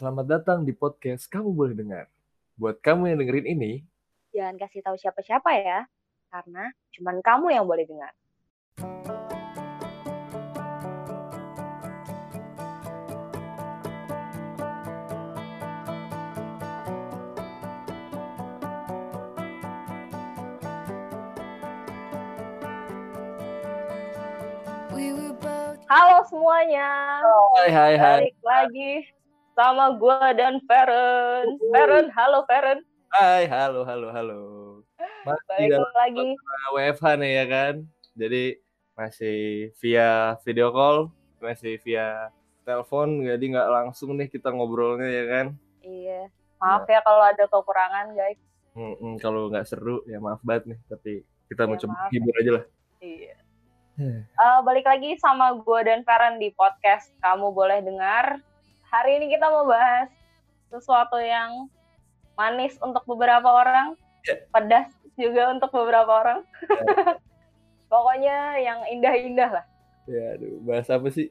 Selamat 0.00 0.24
datang 0.24 0.64
di 0.64 0.72
podcast 0.72 1.28
Kamu 1.28 1.52
Boleh 1.52 1.76
Dengar. 1.76 2.08
Buat 2.56 2.80
kamu 2.80 3.12
yang 3.12 3.20
dengerin 3.20 3.52
ini, 3.52 3.72
Jangan 4.32 4.56
kasih 4.56 4.80
tahu 4.80 4.96
siapa-siapa 4.96 5.52
ya, 5.60 5.84
karena 6.32 6.72
cuman 6.96 7.20
kamu 7.20 7.52
yang 7.52 7.68
boleh 7.68 7.84
dengar. 7.84 8.08
Halo 25.90 26.24
semuanya, 26.24 26.88
hai 27.60 27.68
hai 27.68 27.94
hai. 28.00 28.18
balik 28.24 28.38
lagi 28.40 29.19
sama 29.60 29.92
gue 29.92 30.16
dan 30.40 30.56
Feren. 30.64 31.60
Feren, 31.68 32.08
halo 32.16 32.48
Feren. 32.48 32.80
Hai, 33.12 33.44
halo 33.44 33.84
halo 33.84 34.08
halo. 34.08 34.40
Masih 35.28 35.68
Balik 35.68 35.92
lagi. 35.92 36.28
WFH 36.72 37.04
nih 37.20 37.32
ya 37.36 37.44
kan. 37.44 37.74
Jadi 38.16 38.56
masih 38.96 39.68
via 39.76 40.32
video 40.48 40.72
call, 40.72 41.12
masih 41.44 41.76
via 41.84 42.32
telepon, 42.64 43.20
jadi 43.20 43.44
nggak 43.52 43.68
langsung 43.68 44.16
nih 44.16 44.32
kita 44.32 44.48
ngobrolnya 44.48 45.12
ya 45.12 45.24
kan. 45.28 45.46
Iya. 45.84 46.32
Maaf 46.56 46.88
ya 46.88 47.04
kalau 47.04 47.20
ada 47.20 47.44
kekurangan 47.44 48.16
guys. 48.16 48.40
Mm-mm, 48.72 49.20
kalau 49.20 49.52
nggak 49.52 49.68
seru 49.68 50.00
ya 50.08 50.24
maaf 50.24 50.40
banget 50.40 50.72
nih, 50.72 50.80
tapi 50.88 51.12
kita 51.52 51.68
mau 51.68 51.76
Ya, 51.76 51.84
coba 51.84 51.92
maaf. 52.00 52.10
hibur 52.16 52.34
aja 52.40 52.50
lah. 52.56 52.64
Iya. 53.04 53.36
Eh, 54.00 54.58
balik 54.64 54.88
lagi 54.88 55.20
sama 55.20 55.52
gue 55.52 55.80
dan 55.84 56.00
Feren 56.08 56.40
di 56.40 56.48
podcast 56.56 57.12
Kamu 57.20 57.52
Boleh 57.52 57.84
Dengar. 57.84 58.40
Hari 58.90 59.22
ini 59.22 59.26
kita 59.30 59.46
mau 59.46 59.66
bahas 59.66 60.10
sesuatu 60.66 61.18
yang 61.22 61.70
manis 62.34 62.74
untuk 62.82 63.06
beberapa 63.06 63.46
orang, 63.46 63.94
Ya. 64.20 64.36
pedas 64.52 64.90
juga 65.16 65.48
untuk 65.54 65.70
beberapa 65.72 66.10
orang. 66.10 66.40
Pokoknya 67.90 68.58
yang 68.60 68.84
indah-indah 68.90 69.50
lah. 69.60 69.64
Ya, 70.04 70.36
aduh, 70.36 70.58
bahas 70.66 70.90
apa 70.90 71.08
sih? 71.08 71.30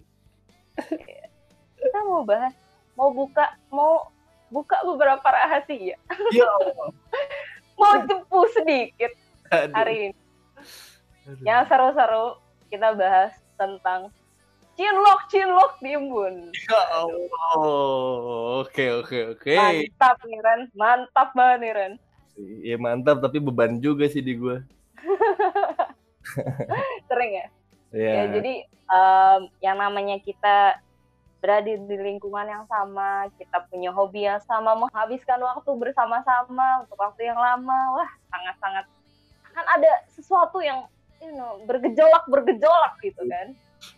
Kita 1.75 1.99
mau 2.07 2.23
bahas, 2.23 2.55
mau 2.95 3.11
buka, 3.11 3.55
mau 3.69 4.07
buka 4.49 4.79
beberapa 4.83 5.23
rahasia. 5.23 5.95
Ya. 6.31 6.47
Mau 7.79 7.95
cepu 8.03 8.44
sedikit 8.51 9.07
Aduh. 9.55 9.71
hari 9.71 10.11
ini. 10.11 10.17
Aduh. 11.31 11.44
Yang 11.47 11.61
seru-seru 11.71 12.25
kita 12.67 12.91
bahas 12.91 13.31
tentang 13.55 14.11
cinlok 14.80 15.22
cinlok 15.27 15.72
diembun. 15.83 16.35
Ya 16.55 16.81
Allah. 17.03 17.52
Oke, 18.63 18.85
oke, 19.03 19.19
oke. 19.35 19.55
Mantap 19.59 20.17
nih 20.23 20.39
Ren, 20.39 20.61
mantap 20.72 21.30
banget 21.35 21.58
nih 21.59 21.72
Ren. 21.75 21.94
Ya 22.63 22.75
mantap, 22.80 23.19
tapi 23.19 23.44
beban 23.44 23.83
juga 23.83 24.07
sih 24.07 24.23
di 24.23 24.39
gua. 24.39 24.63
Sering 27.11 27.31
ya? 27.35 27.47
Ya, 27.91 28.11
Ya, 28.23 28.39
jadi 28.39 28.53
em, 28.69 29.41
yang 29.59 29.75
namanya 29.75 30.16
kita 30.23 30.80
berada 31.44 31.67
di 31.67 31.95
lingkungan 32.00 32.47
yang 32.47 32.63
sama, 32.72 33.27
kita 33.35 33.67
punya 33.67 33.91
hobi 33.91 34.27
yang 34.27 34.39
sama, 34.47 34.80
menghabiskan 34.80 35.44
waktu 35.44 35.72
bersama-sama 35.75 36.88
untuk 36.88 37.00
waktu 37.00 37.27
yang 37.27 37.39
lama, 37.39 37.80
wah 38.00 38.11
sangat-sangat 38.31 38.88
kan 39.50 39.66
ada 39.75 39.91
sesuatu 40.07 40.63
yang 40.63 40.88
you 41.19 41.35
know, 41.35 41.59
bergejolak 41.67 42.23
bergejolak 42.31 42.95
gitu 43.03 43.27
kan. 43.27 43.52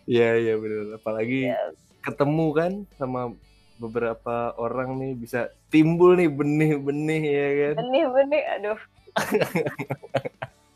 Iya, 0.04 0.28
iya 0.36 0.54
benar. 0.56 0.96
Apalagi 0.96 1.50
Ya, 1.50 1.60
ketemu 2.00 2.46
kan 2.52 2.72
sama 2.94 3.34
beberapa 3.76 4.54
orang 4.54 4.94
nih 4.96 5.12
bisa 5.14 5.40
timbul 5.68 6.14
nih 6.14 6.30
benih-benih 6.30 7.22
ya 7.24 7.48
kan. 7.58 7.74
benih-benih, 7.82 8.42
aduh. 8.54 8.80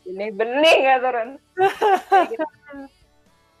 benih-benih 0.03 0.73
nggak 0.83 0.99
turun. 1.01 1.29
Gitu. 2.27 2.45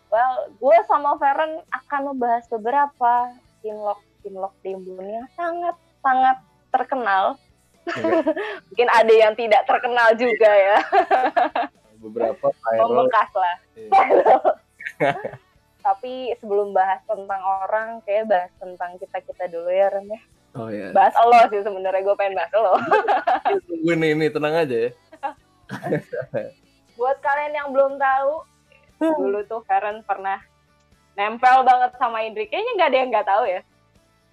Well, 0.07 0.33
gue 0.55 0.77
sama 0.87 1.19
Feren 1.19 1.59
akan 1.67 2.01
membahas 2.11 2.47
beberapa 2.47 3.35
kinlok 3.59 3.99
kinlok 4.23 4.55
timbun 4.63 5.03
yang 5.03 5.27
sangat 5.35 5.75
sangat 5.99 6.37
terkenal. 6.71 7.35
Iya. 7.87 8.23
Mungkin 8.71 8.87
ada 8.87 9.13
yang 9.13 9.33
tidak 9.35 9.63
terkenal 9.63 10.11
juga 10.15 10.51
ya, 10.51 10.77
Beberapa 11.97 12.51
viral. 12.51 12.87
membekas 12.87 13.31
lah. 13.31 13.55
Iya. 13.75 14.01
Tapi 15.87 16.35
sebelum 16.43 16.75
bahas 16.75 16.99
tentang 17.07 17.41
orang, 17.63 18.03
kayak 18.03 18.27
bahas 18.27 18.51
tentang 18.59 18.99
kita 18.99 19.23
kita 19.23 19.45
dulu 19.47 19.71
ya, 19.71 19.87
Ren 19.87 20.07
ya. 20.11 20.21
Oh 20.57 20.67
ya. 20.67 20.91
Bahas 20.91 21.15
lo 21.15 21.39
sih 21.47 21.61
sebenarnya 21.63 22.01
gue 22.03 22.15
pengen 22.17 22.35
bahas 22.35 22.51
lo. 22.51 22.75
Gue 23.85 23.95
nih, 23.95 24.11
nih 24.17 24.29
tenang 24.33 24.55
aja 24.57 24.77
ya. 24.89 24.91
Buat 26.99 27.17
kalian 27.21 27.53
yang 27.53 27.69
belum 27.71 27.95
tahu, 28.01 28.31
dulu 28.99 29.39
tuh 29.45 29.61
Feren 29.69 30.01
pernah 30.03 30.41
nempel 31.15 31.63
banget 31.63 31.95
sama 32.01 32.25
Indri. 32.25 32.49
Kayaknya 32.49 32.71
nggak 32.75 32.89
ada 32.89 32.97
yang 32.97 33.09
nggak 33.13 33.27
tahu 33.27 33.43
ya. 33.45 33.61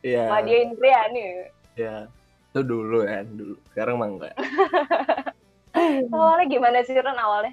Iya. 0.04 0.22
Sama 0.26 0.38
dia 0.42 0.58
Indriani. 0.64 1.24
Iya. 1.76 1.96
Itu 2.50 2.60
dulu 2.62 2.98
ya, 3.04 3.20
dulu. 3.22 3.54
Sekarang 3.70 3.94
mah 4.00 4.08
enggak. 4.10 4.34
Awalnya 6.14 6.46
gimana 6.46 6.78
sih 6.86 6.94
Ren 6.94 7.18
awalnya? 7.18 7.52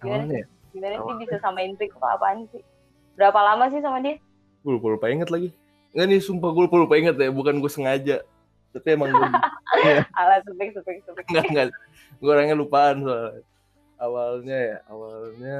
Gimana 0.00 0.24
Awalnya 0.24 0.57
ya, 0.78 0.98
Gimana 0.98 1.04
sih 1.04 1.14
bisa 1.26 1.36
sama 1.42 1.58
Indri? 1.62 1.86
Kok 1.90 2.02
apaan 2.02 2.46
sih? 2.54 2.62
Berapa 3.18 3.40
lama 3.42 3.66
sih 3.70 3.82
sama 3.82 3.98
dia? 4.00 4.16
gue 4.58 4.72
lupa, 4.74 4.86
lupa 4.98 5.06
inget 5.08 5.30
lagi. 5.30 5.54
Enggak 5.94 6.06
nih, 6.12 6.20
sumpah 6.20 6.50
gue 6.52 6.62
lupa, 6.68 6.76
lupa 6.76 6.94
inget 6.98 7.16
ya. 7.16 7.30
Bukan 7.32 7.62
gue 7.62 7.70
sengaja. 7.72 8.20
Tapi 8.74 8.88
emang 8.92 9.08
gue 9.08 9.28
Alat 10.20 10.44
sepik 10.44 10.76
sepik 10.76 10.98
sepik. 11.06 11.24
enggak, 11.32 11.44
enggak. 11.48 11.66
Gue 12.20 12.30
orangnya 12.30 12.56
lupaan 12.58 13.00
soalnya. 13.02 13.42
Awalnya 13.98 14.58
ya, 14.62 14.78
awalnya 14.86 15.58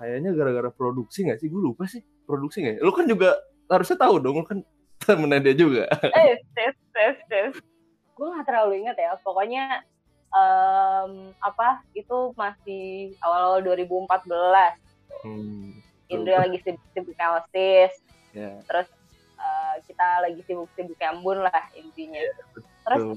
kayaknya 0.00 0.30
gara-gara 0.32 0.70
produksi 0.72 1.28
nggak 1.28 1.36
sih? 1.42 1.52
Gue 1.52 1.60
lupa 1.60 1.84
sih. 1.84 2.00
Produksi 2.24 2.64
nggak 2.64 2.74
ya? 2.78 2.80
Lu 2.80 2.92
kan 2.96 3.04
juga 3.04 3.36
harusnya 3.68 3.96
tahu 4.00 4.16
dong, 4.22 4.40
lu 4.40 4.46
kan 4.46 4.58
temennya 5.04 5.50
dia 5.50 5.54
juga. 5.58 5.84
Eh, 6.16 6.40
tes 6.56 6.74
tes 6.96 7.16
tes. 7.28 7.52
Gue 8.16 8.26
nggak 8.32 8.46
terlalu 8.48 8.86
ingat 8.86 8.96
ya. 8.96 9.20
Pokoknya 9.20 9.84
em, 10.28 11.10
apa 11.40 11.80
itu 11.92 12.32
masih 12.34 13.12
awal-awal 13.20 13.60
2014. 13.62 14.76
Hmm. 15.24 15.78
Indri 16.08 16.32
lagi 16.32 16.58
sibuk-sibuk 16.62 17.16
osis. 17.16 17.92
Ya, 18.32 18.60
terus 18.64 18.88
eh, 19.36 19.74
kita 19.84 20.06
lagi 20.20 20.40
sibuk-sibuk 20.44 20.98
embun 21.00 21.40
lah 21.40 21.64
intinya 21.72 22.20
terus 22.84 23.02
tuh. 23.04 23.16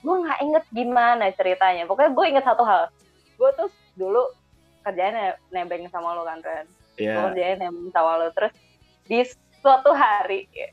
gue 0.00 0.16
nggak 0.16 0.40
inget 0.40 0.64
gimana 0.70 1.24
ceritanya 1.30 1.84
pokoknya 1.84 2.10
gue 2.10 2.24
inget 2.26 2.44
satu 2.44 2.64
hal 2.64 2.88
gue 3.36 3.50
tuh 3.52 3.68
dulu 3.94 4.32
kerjanya 4.80 5.36
nebeng 5.48 5.84
sama 5.88 6.12
lo 6.12 6.24
kan 6.24 6.40
Ren 6.40 6.64
gue 6.96 7.04
Ya. 7.04 7.28
kerjanya 7.28 7.68
nebeng 7.68 7.88
sama 7.90 8.16
lo 8.16 8.32
terus 8.32 8.52
di 9.04 9.20
suatu 9.60 9.92
hari 9.92 10.48
Eh. 10.56 10.72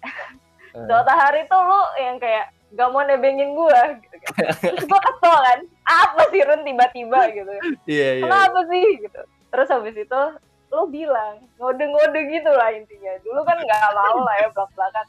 suatu 0.83 1.11
hari 1.11 1.43
tuh 1.47 1.59
lo 1.59 1.81
yang 1.97 2.15
kayak 2.17 2.51
gak 2.71 2.87
mau 2.87 3.03
nebengin 3.03 3.51
gue 3.51 3.79
gitu 4.03 4.17
kan 4.31 4.47
terus 4.63 4.83
gue 4.83 4.99
kesel 5.01 5.35
kan 5.37 5.59
apa 5.87 6.21
sih 6.35 6.41
Ren 6.43 6.61
tiba-tiba 6.67 7.19
gitu. 7.31 7.51
Iya, 7.87 8.19
iya. 8.19 8.23
kenapa 8.27 8.59
sih 8.67 8.85
gitu. 8.99 9.21
Terus 9.47 9.67
habis 9.71 9.95
itu 9.95 10.21
lo 10.67 10.83
bilang 10.91 11.39
ngode-ngode 11.55 12.19
gitu 12.27 12.51
lah 12.51 12.75
intinya. 12.75 13.15
Dulu 13.23 13.39
kan 13.47 13.57
nggak 13.57 13.95
mau 13.95 14.19
lah 14.27 14.35
ya 14.43 14.47
belak 14.51 14.71
belakan 14.75 15.07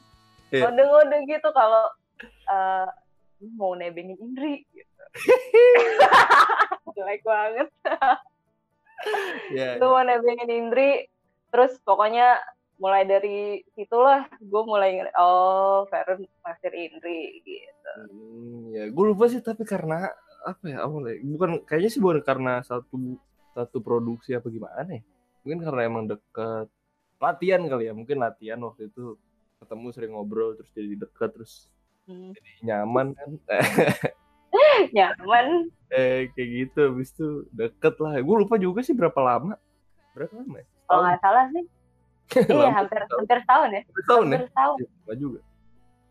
Iya. 0.49 0.65
ngode-ngode 0.65 1.17
gitu 1.29 1.49
kalau 1.53 1.85
lu 3.39 3.49
mau 3.55 3.73
nebengin 3.77 4.19
Indri 4.19 4.65
gitu. 4.73 5.03
Jelek 6.97 7.23
banget. 7.23 7.69
Iya, 9.55 9.79
lu 9.79 9.95
mau 9.95 10.03
nebengin 10.03 10.51
Indri 10.51 11.07
terus 11.49 11.79
pokoknya 11.87 12.39
mulai 12.79 13.03
dari 13.03 13.63
situlah 13.75 14.31
gue 14.39 14.63
mulai 14.63 14.95
inget 14.95 15.11
oh 15.19 15.87
Feren 15.91 16.23
naksir 16.47 16.75
Indri 16.75 17.43
gitu. 17.43 17.93
Hmm, 18.11 18.71
ya, 18.71 18.85
gue 18.91 19.05
lupa 19.05 19.27
sih 19.27 19.43
tapi 19.43 19.67
karena 19.67 20.11
apa 20.49 20.65
ya 20.65 20.85
awalnya 20.85 21.21
bukan 21.21 21.51
kayaknya 21.69 21.91
sih 21.93 22.01
bukan 22.01 22.25
karena 22.25 22.65
satu 22.65 23.21
satu 23.53 23.79
produksi 23.83 24.33
apa 24.33 24.49
gimana 24.49 24.89
ya. 24.89 25.03
Mungkin 25.45 25.61
karena 25.65 25.81
emang 25.85 26.05
deket. 26.09 26.67
Latihan 27.19 27.61
kali 27.67 27.91
ya 27.91 27.93
mungkin 27.93 28.23
latihan 28.23 28.59
waktu 28.63 28.89
itu. 28.89 29.19
Ketemu 29.59 29.87
sering 29.91 30.13
ngobrol 30.15 30.55
terus 30.55 30.71
jadi 30.71 30.95
deket 30.95 31.35
terus 31.35 31.67
Hmm, 32.09 32.33
jadi 32.33 32.53
nyaman 32.65 33.13
kan. 33.13 33.31
Nyaman. 34.97 35.69
Eh 35.93 36.33
kayak 36.33 36.49
gitu 36.49 36.79
habis 36.89 37.13
itu 37.13 37.45
deket 37.53 38.01
lah. 38.01 38.17
Gue 38.25 38.37
lupa 38.49 38.57
juga 38.57 38.81
sih 38.81 38.97
berapa 38.97 39.21
lama. 39.21 39.61
Berapa 40.17 40.41
lama 40.41 40.57
ya? 40.57 40.67
Kalau 40.89 41.03
nggak 41.05 41.21
salah 41.21 41.45
sih. 41.53 41.65
Iya 42.49 42.73
hampir 42.73 43.01
hampir 43.05 43.39
setahun 43.45 43.69
ya. 43.77 43.83
Satu 43.85 44.03
tahun 44.09 44.27
ya? 44.33 44.39
Hampir 44.41 44.49
Ya, 44.49 44.89
lama 44.89 45.15
juga. 45.21 45.41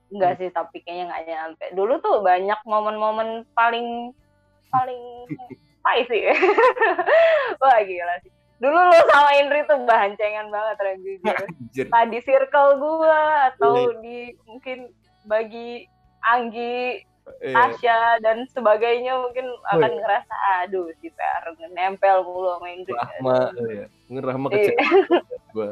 Enggak 0.07 0.31
sih, 0.39 0.49
tapi 0.53 0.77
kayaknya 0.85 1.03
nggak 1.11 1.23
nyampe. 1.27 1.65
Dulu 1.75 1.93
tuh 1.99 2.15
banyak 2.23 2.59
momen-momen 2.63 3.43
paling 3.51 4.13
paling 4.69 5.03
spicy. 5.77 6.19
Wah 7.61 7.79
gila 7.81 8.15
sih. 8.21 8.31
Dulu 8.57 8.73
lo 8.73 8.97
sama 9.07 9.31
Indri 9.37 9.61
tuh 9.65 9.77
bahan 9.85 10.17
cengan 10.17 10.49
banget. 10.49 10.75
Anjir. 10.89 11.17
Entah 11.77 12.05
di 12.05 12.19
circle 12.21 12.77
gua 12.77 13.53
atau 13.53 13.93
Iya. 13.93 14.01
di 14.01 14.17
mungkin 14.43 14.89
bagi 15.23 15.85
Anggi 16.23 17.05
Iya. 17.43 17.53
Tasya 17.53 17.99
dan 18.23 18.47
sebagainya 18.47 19.19
mungkin 19.19 19.43
akan 19.67 19.91
ngerasa 19.99 20.31
aduh 20.63 20.87
si 21.03 21.11
Feren 21.11 21.59
nempel 21.75 22.23
mulu 22.23 22.55
sama 22.55 22.67
Indri 22.71 22.95
Rahma 22.95 23.51
ya. 23.67 23.85
Mungkin 24.07 24.23
Rahma 24.23 24.47
Iya. 24.47 24.55
kecewa 24.71 25.11
gue 25.51 25.69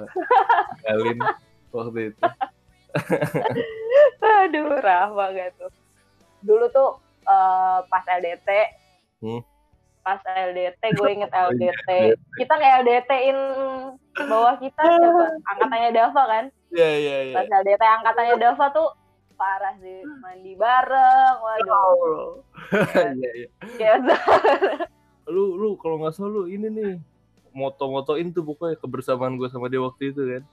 galin 0.84 1.20
waktu 1.72 2.00
itu. 2.12 2.22
aduh 4.20 4.68
Rahma 4.80 5.26
gak 5.32 5.56
tuh 5.56 5.72
dulu 6.44 6.66
tuh 6.70 6.90
eh, 7.24 7.80
pas 7.88 8.04
LDT 8.06 8.50
Hmm. 9.26 9.42
pas 10.00 10.22
LDT 10.22 10.78
gue 10.94 11.10
inget 11.12 11.32
LDT 11.50 11.66
LDT. 11.66 11.90
kita 12.38 12.54
kayak 12.56 12.76
LDT-in 12.80 13.38
bawah 14.24 14.54
kita 14.56 14.82
coba 15.02 15.24
angkatannya 15.48 15.90
Dava 15.92 16.24
kan 16.24 16.46
Iya 16.70 16.92
iya 16.94 17.18
iya. 17.24 17.34
pas 17.34 17.48
LDT 17.50 17.82
angkatannya 17.82 18.36
Dava 18.38 18.66
tuh 18.70 18.90
parah 19.34 19.74
sih 19.78 20.00
mandi 20.22 20.54
bareng 20.54 21.36
waduh 21.36 22.40
Iya 23.18 23.32
iya. 23.36 23.48
kayak 23.74 23.98
Lu 25.26 25.58
lu 25.58 25.74
kalau 25.76 25.98
nggak 25.98 26.14
salah 26.14 26.30
lu 26.32 26.44
ini 26.46 26.70
nih 26.70 26.92
moto-motoin 27.50 28.30
tuh 28.30 28.46
pokoknya 28.46 28.78
kebersamaan 28.78 29.36
gue 29.36 29.48
sama 29.48 29.66
dia 29.66 29.80
waktu 29.80 30.12
itu 30.12 30.22
kan. 30.22 30.44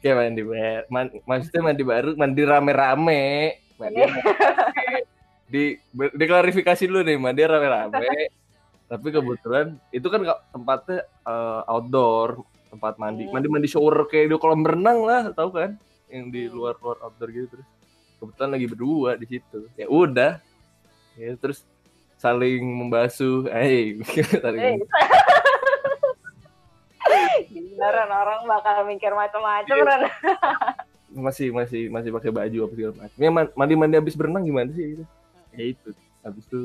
Kayak 0.00 0.16
mandi 0.18 0.42
bareng, 0.42 0.84
man- 0.88 1.20
maksudnya 1.22 1.62
mandi 1.62 1.82
baru, 1.82 2.10
mandi 2.14 2.42
rame-rame, 2.42 3.24
mandi 3.76 4.00
rame. 4.00 4.20
Di 5.50 5.74
diklarifikasi 5.92 6.86
dulu 6.86 7.02
nih, 7.02 7.18
mandi 7.18 7.42
rame-rame. 7.42 7.98
Tapi 8.90 9.06
kebetulan 9.08 9.78
itu 9.90 10.06
kan 10.06 10.22
tempatnya 10.48 10.98
eh, 11.04 11.62
outdoor, 11.66 12.42
tempat 12.68 12.94
mandi, 12.96 13.26
Hmm. 13.26 13.34
mandi-mandi 13.34 13.66
shower 13.66 14.06
kayak 14.06 14.30
di 14.30 14.36
kolam 14.36 14.62
berenang 14.62 15.02
lah, 15.02 15.30
tahu 15.30 15.50
kan? 15.52 15.74
Yang 16.06 16.24
di 16.30 16.42
luar-luar 16.46 16.98
outdoor 17.00 17.30
gitu 17.30 17.46
terus. 17.50 17.66
Kebetulan 18.16 18.50
lagi 18.50 18.66
berdua 18.66 19.10
di 19.14 19.26
situ. 19.26 19.66
Ya 19.74 19.86
udah. 19.86 20.38
Ya 21.14 21.34
terus 21.34 21.62
saling 22.16 22.60
membasuh, 22.62 23.48
eh 23.48 23.98
saling 24.42 24.82
Ren, 27.80 28.10
orang 28.12 28.44
bakal 28.44 28.84
mikir 28.84 29.10
macam-macam 29.10 29.72
Iya. 29.72 29.84
Ren. 29.88 30.02
masih 31.10 31.50
masih 31.50 31.90
masih 31.90 32.10
pakai 32.12 32.30
baju 32.30 32.58
apa 32.62 32.74
segala 32.76 32.92
macam. 32.96 33.18
Ya 33.18 33.30
man- 33.32 33.52
mandi-mandi 33.52 33.96
habis 33.96 34.14
berenang 34.14 34.44
gimana 34.44 34.70
sih 34.70 34.94
gitu? 34.94 35.04
Ya 35.52 35.64
itu. 35.66 35.90
Habis 36.22 36.44
itu 36.46 36.62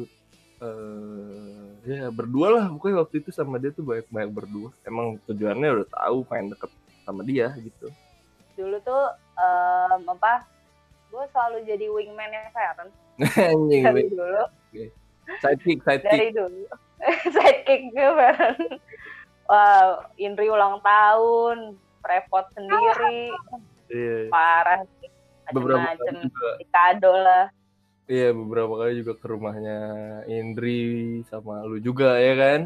eh 0.56 1.68
ya 1.84 2.08
berdua 2.10 2.48
lah 2.56 2.66
pokoknya 2.72 3.04
waktu 3.04 3.20
itu 3.20 3.30
sama 3.30 3.60
dia 3.60 3.70
tuh 3.70 3.84
banyak 3.84 4.08
banyak 4.08 4.32
berdua. 4.32 4.70
Emang 4.84 5.20
tujuannya 5.26 5.84
udah 5.84 5.88
tahu 5.92 6.18
pengen 6.26 6.56
deket 6.56 6.72
sama 7.04 7.22
dia 7.22 7.52
gitu. 7.60 7.88
Dulu 8.56 8.78
tuh 8.82 9.04
em, 9.36 10.02
apa? 10.08 10.48
Gue 11.12 11.24
selalu 11.32 11.64
jadi 11.64 11.86
wingman-nya 11.88 12.52
Feren 12.52 12.90
Anjing, 13.52 13.84
dari 13.84 14.04
Wih. 14.04 14.12
dulu. 14.12 14.44
sidekick, 15.40 15.80
sidekick. 15.84 16.12
Dari 16.12 16.30
dulu. 16.32 16.64
Sidekick-nya 17.36 18.08
Feren. 18.12 18.56
Wow, 19.46 19.88
Indri 20.18 20.50
ulang 20.50 20.82
tahun, 20.82 21.78
repot 22.02 22.46
sendiri, 22.52 23.30
Iya. 23.86 24.34
parah 24.34 24.82
juga 25.54 25.94
kado 26.74 27.14
lah. 27.14 27.46
Iya 28.06 28.30
beberapa 28.32 28.78
kali 28.82 29.02
juga 29.02 29.14
ke 29.18 29.26
rumahnya 29.26 29.80
Indri 30.30 31.22
sama 31.30 31.66
lu 31.66 31.82
juga 31.82 32.18
ya 32.22 32.34
kan? 32.38 32.62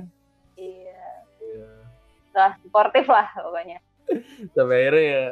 Iya. 0.60 1.04
Iya. 1.40 1.70
Lah, 2.36 2.52
sportif 2.64 3.06
lah 3.08 3.28
pokoknya. 3.36 3.80
Sampai 4.56 4.78
akhirnya 4.88 5.06
ya 5.06 5.24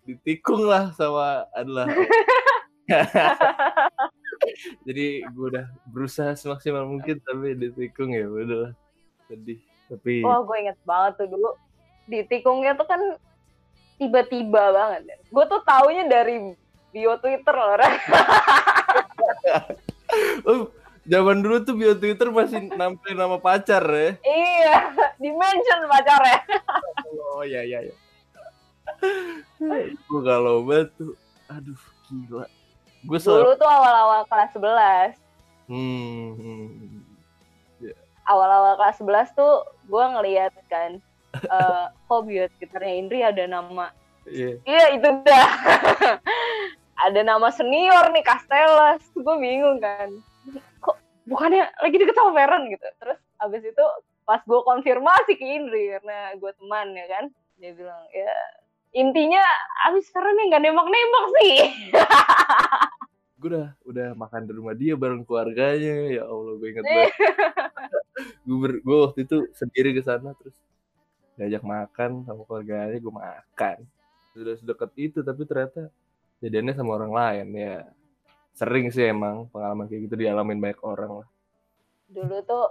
ditikung 0.00 0.64
lah 0.66 0.90
sama 0.96 1.44
adalah 1.54 1.86
jadi 4.88 5.22
gue 5.28 5.46
udah 5.54 5.68
berusaha 5.86 6.32
semaksimal 6.34 6.88
mungkin 6.88 7.20
tapi 7.22 7.54
ditikung 7.54 8.10
ya 8.10 8.26
udah 8.26 8.74
sedih 9.28 9.60
tapi 9.90 10.22
Wah, 10.22 10.38
gue 10.46 10.56
inget 10.62 10.78
banget 10.86 11.12
tuh 11.18 11.28
dulu. 11.34 11.50
Di 12.06 12.22
tikungnya 12.30 12.78
tuh 12.78 12.86
kan 12.86 13.00
tiba-tiba 13.98 14.70
banget. 14.70 15.02
Gue 15.26 15.44
tuh 15.50 15.60
taunya 15.66 16.06
dari 16.06 16.54
bio 16.94 17.18
Twitter 17.18 17.54
loh, 17.54 17.74
oh, 17.74 17.78
zaman 21.10 21.42
dulu 21.42 21.56
tuh 21.64 21.74
bio 21.74 21.92
Twitter 21.96 22.28
masih 22.30 22.70
nampilin 22.76 23.18
nama 23.18 23.36
pacar 23.40 23.82
ya 23.82 24.10
iya, 24.22 24.76
di-mention 25.16 25.80
pacarnya. 25.88 26.38
oh 27.34 27.42
ya 27.42 27.64
ya 27.64 27.82
ya 27.82 27.94
gue 30.06 30.20
galau 30.20 30.62
banget 30.62 30.92
tuh 30.98 31.14
aduh 31.50 31.80
gila 32.06 32.46
gue 33.00 33.18
selalu 33.18 33.42
Dulu 33.42 33.54
tuh 33.56 33.70
awal-awal 33.70 34.20
kelas 34.28 34.50
11. 34.52 35.72
hmm, 35.72 36.28
hmm. 36.36 37.00
Awal-awal 38.28 38.72
kelas 38.76 38.96
11 39.00 39.38
tuh 39.38 39.64
gue 39.88 40.04
ngeliat 40.04 40.52
kan, 40.68 41.00
eh 41.34 41.84
kok 42.06 42.20
bio 42.28 42.44
Twitternya 42.60 42.94
Indri 42.94 43.20
ada 43.24 43.44
nama 43.48 43.90
iya 44.28 44.60
Iya 44.68 44.84
itu 45.00 45.08
dah. 45.26 45.48
Ada 47.06 47.20
nama 47.24 47.48
senior 47.48 48.12
nih 48.12 48.24
Castellas. 48.24 49.02
Gue 49.16 49.36
bingung 49.40 49.80
kan. 49.80 50.08
Kok 50.84 50.96
bukannya 51.28 51.68
lagi 51.80 51.96
deket 51.96 52.16
sama 52.16 52.36
Feren 52.36 52.68
gitu. 52.68 52.86
Terus 53.00 53.18
abis 53.40 53.62
itu 53.64 53.84
pas 54.28 54.40
gue 54.44 54.60
konfirmasi 54.62 55.32
ke 55.34 55.44
Indri 55.44 55.96
karena 55.96 56.36
gue 56.36 56.52
teman 56.60 56.92
ya 56.92 57.06
kan. 57.08 57.24
Dia 57.60 57.72
bilang 57.76 58.02
ya 58.12 58.34
intinya 58.90 59.42
abis 59.88 60.10
Feren 60.12 60.34
nih 60.36 60.46
nggak 60.52 60.62
nembak-nembak 60.64 61.26
sih. 61.40 61.56
gue 63.40 63.48
udah 63.56 63.68
udah 63.88 64.08
makan 64.20 64.44
di 64.44 64.52
rumah 64.52 64.76
dia 64.76 64.92
bareng 65.00 65.24
keluarganya 65.24 66.12
ya 66.12 66.28
allah 66.28 66.60
gue 66.60 66.68
inget 66.76 66.84
banget 66.84 67.08
gue 68.46 68.56
ber- 68.60 68.82
gue 68.84 68.96
waktu 69.00 69.24
itu 69.24 69.48
sendiri 69.56 69.96
ke 69.96 70.04
sana 70.04 70.36
terus 70.36 70.52
diajak 71.40 71.64
makan 71.64 72.28
sama 72.28 72.44
keluarganya 72.44 73.00
gue 73.00 73.14
makan 73.16 73.76
sudah 74.36 74.54
sedekat 74.60 74.92
itu 75.00 75.24
tapi 75.24 75.48
ternyata 75.48 75.88
jadiannya 76.40 76.74
sama 76.74 76.96
orang 76.96 77.12
lain 77.12 77.46
ya. 77.54 77.76
Sering 78.56 78.92
sih 78.92 79.08
emang 79.08 79.48
pengalaman 79.48 79.88
kayak 79.88 80.10
gitu 80.10 80.20
dialamin 80.20 80.60
banyak 80.60 80.80
orang 80.84 81.24
lah. 81.24 81.28
Dulu 82.10 82.36
tuh 82.44 82.66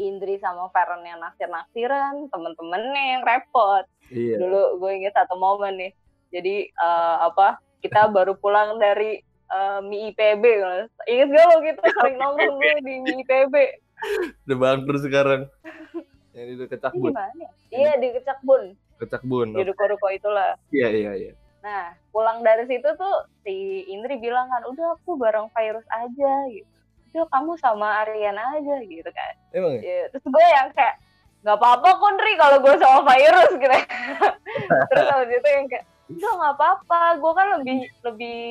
Indri 0.00 0.40
sama 0.40 0.72
Feren 0.72 1.04
yang 1.04 1.20
naksir-naksiran, 1.20 2.32
temen-temennya 2.32 3.04
yang 3.18 3.22
repot. 3.26 3.84
iya. 4.08 4.40
Dulu 4.40 4.80
gue 4.80 4.90
inget 4.96 5.12
satu 5.12 5.36
momen 5.36 5.76
nih. 5.76 5.92
Jadi 6.30 6.70
eh, 6.70 7.16
apa 7.20 7.60
kita 7.84 8.08
baru 8.08 8.38
pulang 8.38 8.80
dari 8.80 9.20
eh, 9.50 9.80
mie 9.84 10.14
IPB 10.14 10.44
inget 11.10 11.28
gak 11.34 11.44
lo 11.50 11.56
kita 11.60 11.82
sering 12.00 12.16
nongkrong 12.16 12.56
dulu 12.56 12.78
di 12.86 12.94
mie 13.02 13.20
IPB 13.26 13.54
udah 14.48 14.56
bangkrut 14.56 15.02
sekarang. 15.04 15.42
Yang 16.32 16.48
itu 16.56 16.64
kecak 16.70 16.92
ini 16.94 17.02
bun. 17.02 17.12
Gimana 17.12 17.34
ya? 17.36 17.50
iya 17.70 17.92
di 17.98 18.08
Kecakbun 18.16 18.62
kecak 19.00 19.22
bun 19.24 19.48
di 19.56 19.62
ruko-ruko 19.64 20.08
itulah. 20.12 20.56
Iya 20.72 20.88
iya 20.92 21.12
iya 21.16 21.32
nah 21.60 21.92
pulang 22.08 22.40
dari 22.40 22.64
situ 22.64 22.88
tuh 22.96 23.14
si 23.44 23.84
Indri 23.92 24.16
bilang 24.16 24.48
kan 24.48 24.64
udah 24.64 24.96
aku 24.96 25.20
bareng 25.20 25.52
Virus 25.52 25.84
aja 25.92 26.32
gitu. 26.48 26.68
Udah 27.10 27.26
kamu 27.34 27.58
sama 27.58 28.06
Ariana 28.06 28.54
aja 28.54 28.76
gitu 28.86 29.10
kan. 29.10 29.34
Emang 29.50 29.76
ya? 29.78 29.82
Ya, 29.82 30.02
terus 30.14 30.24
gue 30.24 30.46
yang 30.46 30.70
kayak 30.72 30.96
nggak 31.40 31.56
apa-apa 31.56 31.88
kok 31.96 32.10
Ndri 32.20 32.32
kalau 32.36 32.56
gue 32.60 32.74
sama 32.76 33.00
virus 33.16 33.52
gitu. 33.56 33.76
Terus 34.92 35.06
habis 35.08 35.40
itu 35.40 35.48
yang 35.48 35.66
kayak 35.72 35.86
udah 36.10 36.32
nggak 36.36 36.54
apa-apa 36.58 37.00
gue 37.16 37.32
kan 37.32 37.46
lebih 37.56 37.78
lebih 38.04 38.42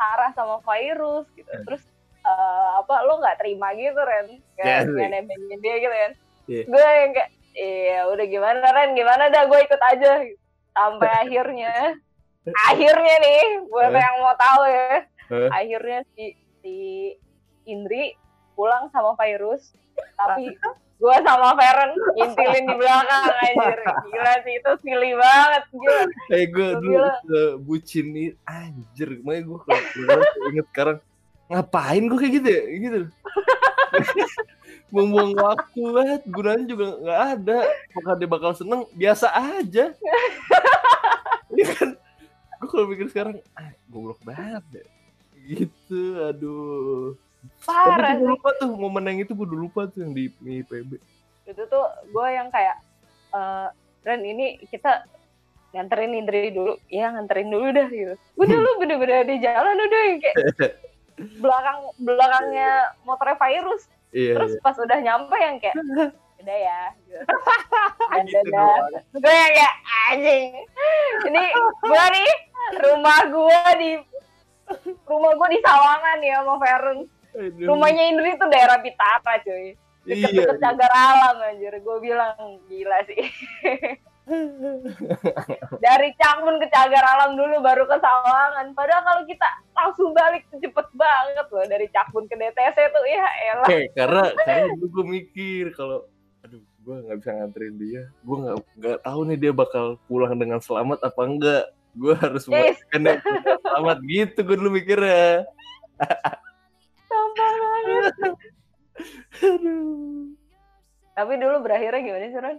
parah 0.00 0.30
sama 0.32 0.56
virus 0.64 1.28
gitu. 1.36 1.50
Terus 1.68 1.82
eh, 2.24 2.68
apa 2.80 2.94
lo 3.04 3.20
nggak 3.20 3.38
terima 3.44 3.68
gitu 3.76 4.00
Ren 4.00 4.40
Ya, 4.56 4.80
kayak 4.82 5.10
nebengin 5.12 5.58
dia 5.60 5.76
gitu 5.76 5.92
kan. 5.92 6.12
Iya. 6.46 6.62
gue 6.62 6.78
yang 6.78 7.12
kayak 7.12 7.30
iya 7.58 8.00
udah 8.08 8.26
gimana 8.26 8.64
Ren? 8.72 8.90
Gimana 8.96 9.24
dah? 9.28 9.44
Gue 9.50 9.60
ikut 9.60 9.82
aja 9.82 10.10
sampai 10.72 11.10
akhirnya 11.28 12.00
akhirnya 12.64 13.14
nih 13.18 13.40
buat 13.66 13.90
Eh. 13.90 13.98
yang 13.98 14.16
mau 14.18 14.34
tahu 14.34 14.62
ya 14.64 15.02
Eh. 15.26 15.48
akhirnya 15.50 16.00
si 16.12 16.24
si 16.60 16.74
Indri 17.64 18.14
pulang 18.52 18.86
sama 18.88 19.12
virus 19.16 19.74
tapi 20.14 20.54
gue 20.96 21.16
sama 21.20 21.52
Feren 21.52 21.92
ngintilin 22.14 22.64
di 22.64 22.74
belakang 22.74 23.24
anjir 23.28 23.78
gila 24.06 24.34
sih 24.40 24.54
itu 24.56 24.70
silly 24.80 25.12
banget 25.12 25.62
gila 25.68 26.00
Eh 26.30 26.44
gue 26.46 26.68
dulu 26.74 27.04
se- 27.20 27.56
bucin 27.58 28.06
nih 28.10 28.30
anjir, 28.42 29.20
makanya 29.20 29.42
gue 29.44 29.58
kalau 29.60 30.22
inget 30.48 30.66
sekarang 30.70 30.98
ngapain 31.46 32.02
gue 32.02 32.16
kayak 32.16 32.34
gitu 32.34 32.48
ya, 32.48 32.62
gitu. 32.76 32.98
Buang-buang 34.86 35.34
waktu 35.34 35.80
banget, 35.84 36.22
gunanya 36.26 36.64
juga 36.64 36.86
nggak 36.96 37.20
ada. 37.34 37.58
Apakah 37.90 38.12
dia 38.16 38.28
bakal 38.28 38.50
seneng? 38.52 38.80
Biasa 38.92 39.26
aja. 39.30 39.84
Iya 41.48 41.66
kan? 41.72 41.90
Gue 42.60 42.68
kalau 42.68 42.86
mikir 42.88 43.06
sekarang, 43.12 43.36
ah, 43.56 43.70
goblok 43.88 44.20
banget 44.24 44.64
deh. 44.72 44.86
Gitu, 45.46 46.02
aduh. 46.20 47.14
Tapi 47.62 47.88
parah 47.94 48.12
gue 48.18 48.26
sih 48.26 48.30
lupa 48.34 48.50
tuh 48.58 48.74
momen 48.74 49.06
yang 49.06 49.18
itu 49.22 49.32
gue 49.32 49.46
udah 49.46 49.60
lupa 49.60 49.80
tuh 49.86 50.02
yang 50.02 50.12
di, 50.12 50.30
di 50.42 50.66
PB. 50.66 50.98
itu 51.46 51.62
tuh 51.70 51.86
gue 52.10 52.26
yang 52.34 52.50
kayak 52.50 52.74
eh 53.30 53.70
Ren 54.06 54.22
ini 54.22 54.58
kita 54.70 55.06
nganterin 55.74 56.14
Indri 56.14 56.54
dulu 56.54 56.78
ya 56.86 57.10
nganterin 57.10 57.50
dulu 57.50 57.74
dah 57.74 57.88
gitu 57.90 58.14
udah 58.38 58.56
lu 58.56 58.70
bener-bener 58.78 59.26
di 59.26 59.36
jalan 59.42 59.76
udah 59.76 60.00
yang 60.06 60.18
kayak 60.22 60.36
belakang 61.42 61.78
belakangnya 62.00 62.70
motornya 63.02 63.36
virus 63.36 63.90
iya 64.14 64.38
terus 64.38 64.56
pas 64.62 64.78
udah 64.78 64.98
nyampe 65.02 65.36
yang 65.36 65.56
kayak 65.58 65.74
udah 66.40 66.56
ya 66.56 66.82
gitu. 67.02 67.22
dan 68.14 68.24
Gitu 68.30 69.18
gue 69.20 69.34
yang 69.34 69.52
kayak 69.52 69.74
anjing 70.10 70.50
ini 71.26 71.42
gue 71.82 72.04
nih 72.14 72.30
rumah 72.92 73.18
gue 73.26 73.60
di 73.78 73.90
rumah 75.06 75.32
gue 75.34 75.48
di 75.54 75.60
Sawangan 75.62 76.18
ya 76.22 76.42
sama 76.42 76.54
Feren 76.58 76.98
Aduh. 77.36 77.66
rumahnya 77.68 78.02
Indri 78.08 78.34
tuh 78.40 78.48
daerah 78.48 78.80
Bitara 78.80 79.34
cuy. 79.44 79.76
Iya 80.06 80.30
deket-deket 80.30 80.58
cagar 80.62 80.92
alam 80.94 81.36
anjir. 81.42 81.74
Gue 81.82 81.96
bilang 81.98 82.62
gila 82.70 82.98
sih. 83.10 83.18
Dari 85.86 86.10
Cakmun 86.18 86.58
ke 86.58 86.66
cagar 86.70 87.04
alam 87.14 87.38
dulu 87.38 87.62
baru 87.62 87.86
ke 87.86 87.98
Sawangan. 87.98 88.74
Padahal 88.74 89.02
kalau 89.06 89.22
kita 89.26 89.46
langsung 89.74 90.10
balik 90.14 90.46
cepet 90.50 90.86
banget 90.94 91.46
loh 91.46 91.66
dari 91.66 91.86
Cakmun 91.90 92.26
ke 92.26 92.34
DTC 92.34 92.76
tuh. 92.90 93.04
Ya 93.06 93.26
elah. 93.54 93.68
Karena 93.94 94.22
karena 94.34 94.66
dulu 94.74 94.86
gue 94.90 95.04
mikir 95.22 95.74
kalau 95.78 96.06
aduh 96.42 96.62
gue 96.62 96.96
nggak 97.06 97.18
bisa 97.22 97.30
nganterin 97.38 97.76
dia. 97.78 98.02
Gue 98.22 98.36
nggak 98.42 98.56
nggak 98.78 98.98
tahu 99.06 99.20
nih 99.30 99.38
dia 99.38 99.52
bakal 99.54 99.98
pulang 100.10 100.34
dengan 100.38 100.58
selamat 100.58 101.02
apa 101.06 101.22
enggak 101.22 101.64
gue 101.96 102.14
harus 102.14 102.44
Yes. 102.44 102.52
memastikan 102.76 103.00
dia 103.02 103.14
pulang 103.18 103.60
selamat 103.64 103.98
gitu 104.04 104.38
gue 104.42 104.56
dulu 104.56 104.70
mikirnya. 104.70 105.48
Sampah 107.06 107.50
banget. 107.56 108.14
Aduh. 109.42 110.32
Tapi 111.12 111.32
dulu 111.36 111.56
berakhirnya 111.60 112.00
gimana 112.00 112.26
sih 112.28 112.40
Ron? 112.40 112.58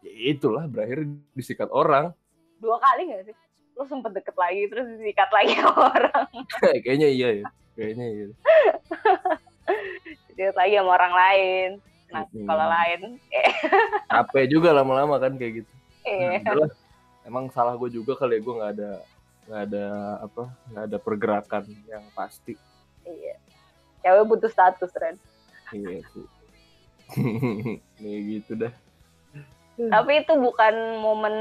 ya 0.00 0.32
itulah 0.32 0.64
berakhir 0.64 1.04
disikat 1.34 1.68
orang. 1.68 2.16
Dua 2.56 2.78
kali 2.78 3.10
gak 3.10 3.28
sih? 3.28 3.36
Lu 3.76 3.84
sempet 3.84 4.14
deket 4.14 4.32
lagi 4.32 4.64
terus 4.66 4.86
disikat 4.96 5.28
lagi 5.28 5.54
orang. 5.90 6.24
Kayaknya 6.86 7.08
iya 7.10 7.28
ya. 7.36 7.46
Kayaknya 7.74 8.06
iya. 8.08 8.26
Disikat 10.28 10.56
lagi 10.56 10.74
sama 10.74 10.90
orang 10.94 11.12
lain. 11.12 11.70
Nah 12.10 12.22
Mm-mm. 12.26 12.42
kalau 12.42 12.66
lain 12.66 13.00
eh, 13.28 13.50
capek 14.08 14.44
juga 14.48 14.72
lama-lama 14.72 15.20
kan 15.20 15.36
kayak 15.36 15.62
gitu. 15.62 15.72
Eh. 16.02 16.40
Nah. 16.42 16.66
Emang 17.22 17.48
salah 17.50 17.74
gue 17.74 17.90
juga 17.90 18.16
kali 18.16 18.38
ya 18.38 18.40
gue 18.40 18.54
nggak 18.56 18.72
ada 18.74 18.90
nggak 19.46 19.62
ada 19.66 19.84
apa 20.22 20.42
nggak 20.70 20.84
ada 20.86 20.98
pergerakan 20.98 21.64
yang 21.84 22.04
pasti. 22.12 22.54
Iya. 23.02 23.36
Cewek 24.00 24.24
butuh 24.26 24.48
status 24.48 24.92
Ren. 24.96 25.16
Iya 25.70 26.00
sih. 26.06 26.26
Nih 27.98 28.16
gitu 28.38 28.54
dah. 28.56 28.72
Tapi 29.80 30.12
itu 30.20 30.32
bukan 30.36 30.74
momen 31.00 31.34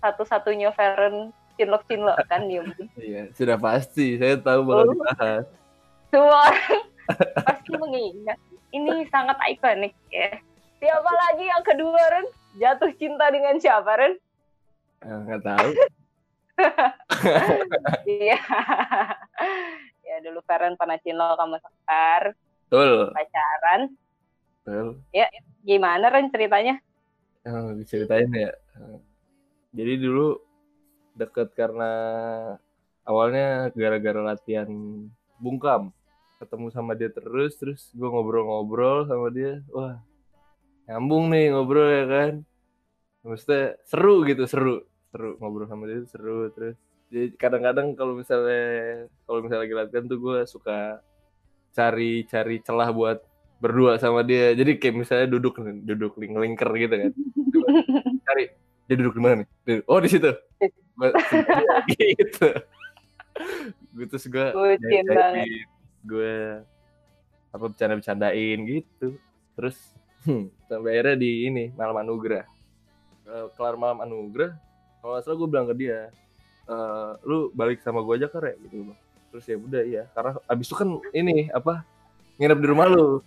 satu-satunya 0.00 0.72
Feren 0.72 1.30
cinlok 1.56 1.88
cinlok 1.88 2.20
kan 2.28 2.44
dia 2.44 2.60
iya 2.96 3.22
sudah 3.32 3.56
pasti. 3.56 4.16
Saya 4.16 4.36
tahu 4.36 4.64
bakal 4.64 4.82
Oh. 4.82 4.92
dibahas. 4.92 5.46
Semua 6.12 6.36
orang 6.44 6.82
pasti 7.46 7.72
mengingat. 7.74 8.38
Ini 8.72 9.08
sangat 9.08 9.38
ikonik 9.46 9.94
ya. 10.10 10.36
Siapa 10.76 11.10
lagi 11.10 11.44
yang 11.46 11.64
kedua 11.64 12.02
Ren? 12.12 12.26
Jatuh 12.56 12.92
cinta 12.96 13.28
dengan 13.30 13.56
siapa 13.56 13.88
Ren 13.94 14.16
nggak 15.02 15.42
tahu. 15.44 15.70
Iya. 18.08 18.38
Ya 20.06 20.16
dulu 20.24 20.40
Feren 20.48 20.78
pernah 20.80 20.96
cinlok 21.04 21.36
sama 21.36 21.60
Sekar. 21.60 22.32
Betul. 22.68 23.12
Pacaran. 23.12 23.80
Betul. 24.64 24.88
Gimana 25.66 26.08
Ren 26.08 26.32
ceritanya? 26.32 26.80
Oh, 27.44 27.76
diceritain 27.76 28.30
ya. 28.32 28.52
Eh, 28.52 28.98
jadi 29.76 30.00
dulu 30.00 30.40
deket 31.18 31.52
karena 31.52 31.92
awalnya 33.04 33.68
gara-gara 33.76 34.32
latihan 34.32 34.68
bungkam. 35.36 35.92
Ketemu 36.40 36.72
sama 36.72 36.96
dia 36.96 37.12
terus 37.12 37.56
terus 37.60 37.92
gue 37.92 38.08
ngobrol-ngobrol 38.08 39.04
sama 39.04 39.28
dia. 39.28 39.60
Wah 39.72 40.00
nyambung 40.86 41.34
nih 41.34 41.50
ngobrol 41.50 41.90
ya 41.90 42.04
kan 42.06 42.32
maksudnya 43.26 43.74
seru 43.82 44.22
gitu 44.22 44.46
seru. 44.46 44.76
Seru 45.10 45.34
ngobrol 45.42 45.66
sama 45.66 45.90
dia 45.90 46.06
seru 46.06 46.48
terus. 46.54 46.78
Jadi 47.10 47.34
kadang-kadang 47.38 47.94
kalau 47.98 48.18
misalnya 48.18 49.06
kalau 49.26 49.38
misalnya 49.42 49.62
lagi 49.66 49.74
latihan 49.74 50.04
tuh 50.06 50.18
gue 50.18 50.38
suka 50.46 51.02
cari-cari 51.74 52.62
celah 52.62 52.90
buat 52.94 53.18
berdua 53.58 53.98
sama 53.98 54.22
dia. 54.22 54.54
Jadi 54.54 54.78
kayak 54.78 54.94
misalnya 54.94 55.26
duduk 55.30 55.58
duduk 55.82 56.14
ling 56.22 56.38
lingker 56.38 56.70
gitu 56.78 56.94
kan. 56.94 57.12
Cari 58.26 58.44
dia 58.86 58.94
duduk 58.94 59.14
di 59.18 59.22
mana 59.22 59.34
nih? 59.42 59.48
Duduk. 59.66 59.84
oh 59.90 59.98
di 59.98 60.08
situ. 60.10 60.30
Gitu. 61.92 62.48
Gue 63.92 64.06
terus 64.08 64.24
gue 64.32 64.46
gue 66.08 66.34
apa 67.52 67.64
bercanda-bercandain 67.68 68.58
gitu. 68.64 69.20
Terus 69.56 69.76
hmm, 70.24 70.48
sampai 70.68 70.90
akhirnya 70.96 71.16
di 71.20 71.30
ini 71.44 71.64
malam 71.76 72.00
anugerah 72.00 72.55
Eh, 73.26 73.46
kelar 73.58 73.74
malam 73.74 73.98
anugerah 74.06 74.54
kalau 75.02 75.18
nggak 75.18 75.24
salah 75.26 75.36
gue 75.42 75.48
bilang 75.50 75.66
ke 75.66 75.74
dia 75.74 76.14
"Eh, 76.70 77.10
lu 77.26 77.50
balik 77.50 77.82
sama 77.82 77.98
gue 78.06 78.14
aja 78.22 78.30
kare 78.30 78.54
gitu 78.62 78.94
terus 79.34 79.44
ya 79.50 79.56
udah 79.58 79.82
iya. 79.82 80.02
Karena 80.14 80.38
abis 80.46 80.66
itu 80.70 80.76
kan 80.78 80.88
ini 81.10 81.50
apa 81.50 81.82
nginep 82.38 82.58
di 82.62 82.66
rumah 82.70 82.86
lu. 82.86 83.18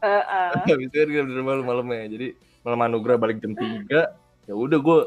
Heeh. 0.00 0.48
habis 0.72 0.88
itu 0.88 0.96
kan 0.96 1.08
nginep 1.12 1.28
di 1.28 1.36
rumah 1.36 1.52
lu 1.60 1.62
malamnya. 1.68 2.08
Jadi 2.08 2.26
malam 2.64 2.80
anugerah 2.88 3.20
balik 3.20 3.44
jam 3.44 3.52
3 3.52 4.48
ya 4.48 4.54
udah 4.56 4.78
gue 4.80 4.98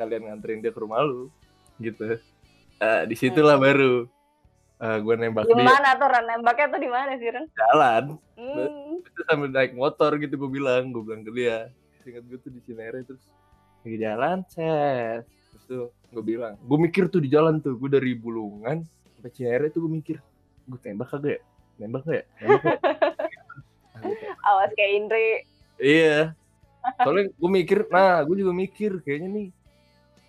kalian 0.00 0.22
nganterin 0.24 0.64
dia 0.64 0.72
ke 0.72 0.80
rumah 0.80 1.04
lu 1.04 1.28
gitu. 1.76 2.16
Eh, 2.80 3.02
di 3.04 3.14
situlah 3.14 3.60
baru 3.60 4.08
gue 4.82 5.14
nembak 5.14 5.46
di 5.46 5.54
dia. 5.54 5.62
mana 5.62 5.94
tuh 5.94 6.08
Ren 6.10 6.26
nembaknya 6.26 6.66
tuh 6.74 6.80
di 6.82 6.90
mana 6.90 7.12
sih 7.20 7.28
Ren 7.28 7.44
jalan. 7.54 8.04
Hmm. 8.40 8.98
sambil 9.28 9.52
naik 9.52 9.76
motor 9.76 10.16
gitu 10.16 10.34
gue 10.40 10.50
bilang 10.50 10.90
gue 10.90 11.02
bilang 11.04 11.22
ke 11.22 11.30
dia. 11.36 11.68
Ingat 12.08 12.24
gue 12.26 12.38
tuh 12.40 12.50
di 12.50 12.58
Cinere 12.66 13.04
terus 13.06 13.22
lagi 13.82 13.98
jalan 13.98 14.38
set 14.46 15.22
terus 15.26 15.64
tuh 15.66 15.86
gue 16.12 16.22
bilang 16.22 16.54
gue 16.60 16.78
mikir 16.78 17.10
tuh 17.10 17.20
di 17.20 17.28
jalan 17.28 17.58
tuh 17.58 17.74
gue 17.74 17.90
dari 17.90 18.14
Bulungan 18.14 18.84
sampai 19.18 19.30
Cinere 19.34 19.66
tuh 19.70 19.86
gue 19.86 19.92
mikir 20.02 20.16
gue 20.66 20.78
tembak 20.78 21.10
kagak 21.10 21.38
ya? 21.38 21.40
Nembak 21.80 22.02
gak 22.06 22.16
ya? 22.16 22.24
Nembak 22.38 22.60
gak 22.62 22.72
ya? 22.72 22.76
Gua 22.78 23.00
tembak. 24.02 24.38
awas 24.42 24.70
kayak 24.74 24.92
Indri. 24.98 25.28
Iya. 25.78 26.18
Soalnya 26.98 27.24
gue 27.30 27.50
mikir 27.50 27.78
nah 27.90 28.22
gue 28.26 28.36
juga 28.38 28.52
mikir 28.54 28.92
kayaknya 29.02 29.30
nih 29.30 29.48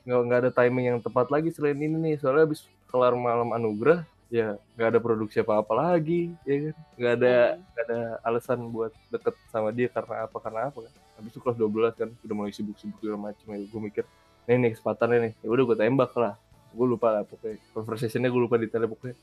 nggak 0.04 0.20
nggak 0.20 0.40
ada 0.44 0.52
timing 0.52 0.86
yang 0.92 1.00
tepat 1.00 1.28
lagi 1.30 1.50
selain 1.54 1.78
ini 1.78 1.98
nih. 1.98 2.16
Soalnya 2.22 2.50
habis 2.50 2.66
kelar 2.90 3.14
malam 3.18 3.50
anugerah 3.54 4.06
ya 4.34 4.58
nggak 4.74 4.98
ada 4.98 5.00
produksi 5.02 5.42
apa 5.42 5.62
apa 5.62 5.74
lagi 5.74 6.34
ya 6.46 6.70
kan? 6.70 6.76
Nggak 6.98 7.14
ada 7.22 7.36
nggak 7.58 7.86
ada 7.90 8.00
alasan 8.26 8.60
buat 8.70 8.94
deket 9.10 9.36
sama 9.50 9.70
dia 9.70 9.90
karena 9.90 10.26
apa 10.26 10.38
karena 10.42 10.70
apa 10.70 10.80
kan 10.86 10.94
habis 11.14 11.30
itu 11.30 11.40
kelas 11.40 11.58
12 11.58 11.94
kan 11.94 12.10
udah 12.10 12.36
mulai 12.36 12.52
sibuk-sibuk 12.52 12.98
segala 12.98 13.30
macem 13.30 13.46
ya 13.46 13.58
gue 13.62 13.82
mikir 13.82 14.04
nih 14.44 14.56
nih 14.60 14.70
kesempatannya 14.76 15.18
nih 15.30 15.32
ya 15.40 15.48
udah 15.48 15.64
gue 15.70 15.78
tembak 15.78 16.12
lah. 16.20 16.34
Gue 16.74 16.86
lupa 16.90 17.14
lah 17.14 17.22
pokoknya 17.22 17.62
conversationnya 17.72 18.34
gue 18.34 18.42
lupa 18.42 18.58
detailnya 18.58 18.90
pokoknya 18.90 19.16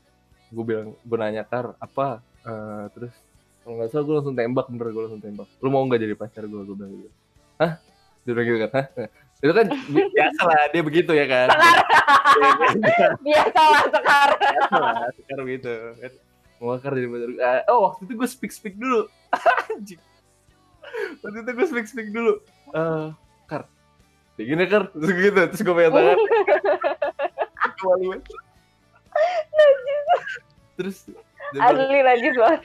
gue 0.51 0.63
bilang 0.63 0.87
gue 0.95 1.17
nanya 1.19 1.43
kar 1.43 1.75
apa? 1.77 2.23
Eh, 2.41 2.85
terus 2.95 3.13
kalau 3.61 3.77
nggak 3.77 3.89
salah 3.91 4.03
gue 4.07 4.15
langsung 4.17 4.35
tembak 4.39 4.65
bener 4.71 4.87
gue 4.89 5.03
langsung 5.03 5.21
tembak. 5.21 5.47
Lu 5.59 5.67
mau 5.67 5.83
nggak 5.83 5.99
jadi 5.99 6.15
pacar 6.15 6.43
gue 6.47 6.61
gue 6.63 6.75
bilang 6.79 6.91
gitu. 6.95 7.11
Hah? 7.59 7.77
Dia 8.23 8.31
bilang 8.33 8.47
gitu 8.47 8.59
kan 8.63 8.71
hah? 8.71 8.85
Itu 9.41 9.53
kan 9.57 9.65
bi- 9.67 10.09
biasa 10.13 10.41
lah 10.47 10.61
dia 10.71 10.81
begitu 10.85 11.11
ya 11.11 11.25
kan. 11.27 11.47
Biasa 13.21 13.61
lah 13.61 13.83
sekarang 13.91 14.37
biasa 14.39 14.75
lah 14.79 14.93
sekarang 15.13 15.45
gitu 15.59 15.73
kan. 15.99 16.11
Mau 16.61 16.77
akar 16.77 16.91
jadi 16.93 17.07
pacar 17.09 17.29
gue. 17.29 17.41
Ah, 17.43 17.61
oh 17.73 17.79
waktu 17.89 18.01
itu 18.05 18.13
gue 18.15 18.29
speak 18.29 18.53
speak 18.53 18.75
dulu. 18.77 19.09
Anjing 19.75 20.01
waktu 21.21 21.37
itu 21.43 21.51
gue 21.51 21.67
speak 21.67 21.87
speak 21.87 22.09
dulu. 22.11 22.39
Eh, 22.73 23.07
kar. 23.47 23.67
Kayak 24.35 24.47
gini 24.47 24.63
kar. 24.67 24.83
Terus 24.95 25.11
gitu 25.13 25.39
terus 25.49 25.61
gue 25.61 25.75
pegang 25.75 25.93
tangan 25.95 26.17
terus 30.81 30.97
asli 31.61 31.99
najis 32.01 32.35
banget. 32.37 32.61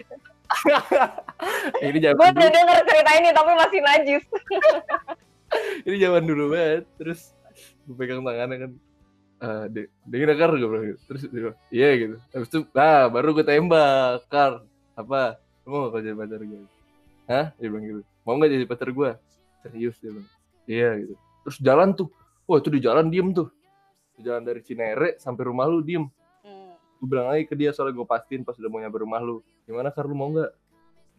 Ini 1.85 1.99
zaman 2.01 2.17
gue 2.17 2.29
udah 2.33 2.51
denger 2.55 2.79
cerita 2.87 3.11
ini 3.19 3.29
tapi 3.35 3.51
masih 3.59 3.81
najis. 3.83 4.25
Ini 5.87 5.97
zaman 6.07 6.23
dulu 6.25 6.45
banget. 6.55 6.85
Terus 6.97 7.21
gue 7.85 7.97
pegang 7.99 8.23
tangannya 8.23 8.57
kan. 8.57 8.73
Eh 9.37 9.65
dia 9.69 9.85
dia 10.09 10.19
kira 10.25 10.35
kar 10.39 10.51
gue 10.57 10.69
bilang 10.71 10.87
gitu. 10.95 11.01
Terus 11.13 11.21
dia 11.29 11.41
bilang 11.51 11.59
iya 11.69 11.89
gitu. 11.99 12.17
Habis 12.33 12.49
itu 12.49 12.59
nah 12.73 13.11
baru 13.11 13.29
gue 13.37 13.45
tembak 13.45 14.25
kar. 14.31 14.65
Apa? 14.97 15.37
Lu 15.67 15.91
mau 15.91 15.93
jadi 15.93 16.17
pacar 16.17 16.41
gue 16.41 16.63
hah? 17.29 17.47
Dia 17.59 17.69
bilang 17.69 17.85
gitu 17.85 18.03
mau 18.27 18.35
nggak 18.35 18.51
jadi 18.51 18.67
pacar 18.67 18.91
gue 18.91 19.11
serius 19.63 19.97
dia 20.03 20.11
bilang. 20.11 20.31
Iya 20.67 20.91
gitu. 21.07 21.15
Terus 21.47 21.59
jalan 21.63 21.95
tuh. 21.95 22.11
Wah 22.47 22.59
itu 22.59 22.71
di 22.75 22.83
jalan 22.83 23.07
diem 23.07 23.31
tuh. 23.31 23.49
Di 24.19 24.27
jalan 24.27 24.43
dari 24.43 24.61
Cinere 24.67 25.15
sampai 25.23 25.43
rumah 25.47 25.71
lu 25.71 25.81
diem. 25.81 26.07
Hmm. 26.43 26.75
gue 26.99 27.07
bilang 27.07 27.29
lagi 27.31 27.45
ke 27.47 27.55
dia 27.55 27.71
soalnya 27.71 28.03
gue 28.03 28.07
pastiin 28.09 28.43
pas 28.43 28.59
udah 28.59 28.71
mau 28.71 28.83
nyampe 28.83 28.99
rumah 28.99 29.23
lu. 29.23 29.43
Gimana 29.63 29.95
kar 29.95 30.11
lu 30.11 30.19
mau 30.19 30.31
nggak? 30.35 30.51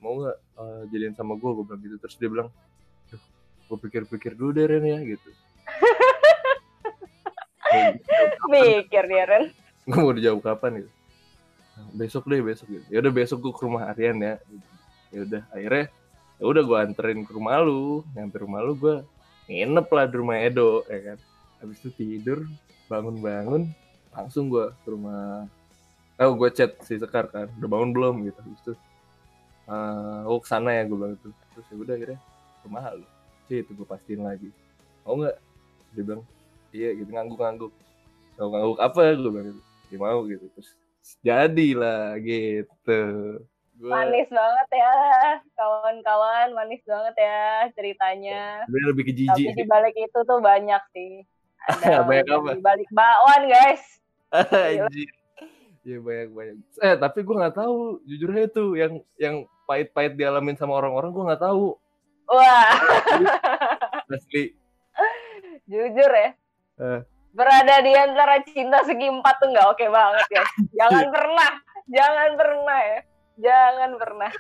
Mau 0.04 0.14
nggak 0.20 0.38
eh, 0.38 0.82
jadian 0.92 1.16
sama 1.16 1.40
gue 1.40 1.50
gue 1.56 1.64
bilang 1.64 1.82
gitu. 1.82 1.96
Terus 2.04 2.16
dia 2.20 2.30
bilang 2.30 2.50
Duh, 3.08 3.24
gue 3.72 3.78
pikir-pikir 3.88 4.36
dulu 4.36 4.52
deh 4.52 4.68
Ren 4.68 4.84
ya 4.84 5.00
gitu. 5.04 5.30
Gue 8.44 8.52
Mikir 8.52 9.04
dia 9.08 9.26
Ren. 9.28 9.46
gue 9.88 10.00
mau 10.04 10.12
dijawab 10.12 10.44
kapan 10.44 10.84
gitu. 10.84 10.92
Besok 11.96 12.28
deh 12.28 12.44
besok 12.44 12.68
gitu. 12.68 12.86
Ya 12.92 13.00
udah 13.00 13.14
besok 13.16 13.40
gue 13.40 13.54
ke 13.56 13.62
rumah 13.64 13.88
Aryan 13.96 14.18
ya. 14.20 14.36
Ya 15.16 15.20
udah 15.24 15.42
akhirnya 15.56 15.88
ya 16.38 16.44
udah 16.46 16.63
gue 16.63 16.77
anterin 16.77 17.25
ke 17.25 17.32
rumah 17.34 17.62
lu. 17.62 18.06
Nyampe 18.13 18.38
rumah 18.41 18.62
lu 18.62 18.74
gue 18.77 18.96
nginep 19.50 19.88
lah 19.88 20.06
di 20.06 20.15
rumah 20.17 20.38
Edo 20.41 20.86
ya 20.88 21.13
kan. 21.13 21.17
Habis 21.63 21.77
itu 21.82 21.89
tidur 21.98 22.46
bangun-bangun 22.88 23.70
langsung 24.13 24.50
gue 24.50 24.72
ke 24.86 24.88
rumah. 24.89 25.50
Oh 26.17 26.34
gue 26.34 26.50
chat 26.50 26.74
si 26.82 26.98
Sekar 26.98 27.29
kan 27.29 27.50
udah 27.58 27.70
bangun 27.70 27.89
belum 27.94 28.15
gitu. 28.25 28.39
Habis 28.41 28.62
itu 28.63 28.74
eh 29.67 30.22
oh 30.24 30.39
ke 30.39 30.48
sana 30.48 30.72
ya 30.72 30.88
gue 30.88 30.96
bilang 30.96 31.13
itu 31.20 31.29
terus 31.51 31.65
ya 31.67 31.75
udah 31.75 31.94
akhirnya 31.98 32.20
rumah 32.63 32.84
lu. 32.94 33.08
Sih 33.50 33.58
itu 33.65 33.72
gue 33.74 33.88
pastiin 33.88 34.22
lagi. 34.24 34.50
Mau 35.03 35.17
nggak? 35.20 35.38
Dia 35.96 36.03
bilang 36.06 36.24
iya 36.75 36.89
gitu 36.94 37.10
ngangguk-ngangguk. 37.10 37.74
Ngangguk 38.38 38.79
apa? 38.79 39.00
gue 39.17 39.32
bilang 39.32 39.48
gitu. 39.51 39.62
Dia 39.88 40.00
mau 40.00 40.20
gitu. 40.27 40.46
Terus 40.53 40.70
jadilah 41.24 42.20
gitu 42.20 43.01
gue 43.77 43.89
Manis 43.93 44.25
banget 44.27 44.67
ya, 44.74 44.93
kawan-kawan. 45.53 46.48
Manis 46.57 46.81
banget 46.81 47.15
ya 47.15 47.41
ceritanya. 47.77 48.65
sebenarnya 48.65 48.88
lebih 48.89 49.03
ke 49.05 49.13
Tapi 49.13 49.22
jijik 49.22 49.48
di 49.53 49.55
sih 49.62 49.67
balik 49.69 49.96
itu 49.96 50.19
tuh 50.25 50.39
banyak 50.41 50.84
sih. 50.98 51.13
Ada 51.86 52.01
Banyak 52.03 52.25
apa? 52.25 52.50
di 52.57 52.62
balik 52.63 52.89
bakwan, 52.89 53.41
guys. 53.46 53.84
Iya 55.88 56.03
banyak 56.03 56.29
banyak. 56.36 56.55
Eh 56.84 56.96
tapi 57.00 57.24
gue 57.24 57.31
nggak 57.31 57.63
tahu 57.63 58.03
jujur 58.03 58.27
aja 58.36 58.48
tuh 58.51 58.75
yang 58.75 59.00
yang 59.15 59.48
pahit-pahit 59.63 60.19
dialamin 60.19 60.60
sama 60.60 60.75
orang-orang 60.75 61.15
gue 61.15 61.24
nggak 61.31 61.39
tahu 61.48 61.79
Wah, 62.27 62.75
asli. 64.12 64.51
jujur 65.63 66.12
ya. 66.12 66.36
Eh. 66.75 67.00
Berada 67.31 67.79
di 67.79 67.96
antara 67.96 68.43
cinta 68.43 68.84
segi 68.84 69.07
empat 69.07 69.39
tuh 69.39 69.48
nggak 69.48 69.63
oke 69.72 69.86
banget 69.88 70.27
ya. 70.36 70.43
Jangan 70.75 71.07
pernah, 71.07 71.51
jangan 71.88 72.29
pernah 72.36 72.79
ya. 72.84 73.00
Jangan 73.38 73.91
pernah. 73.96 74.32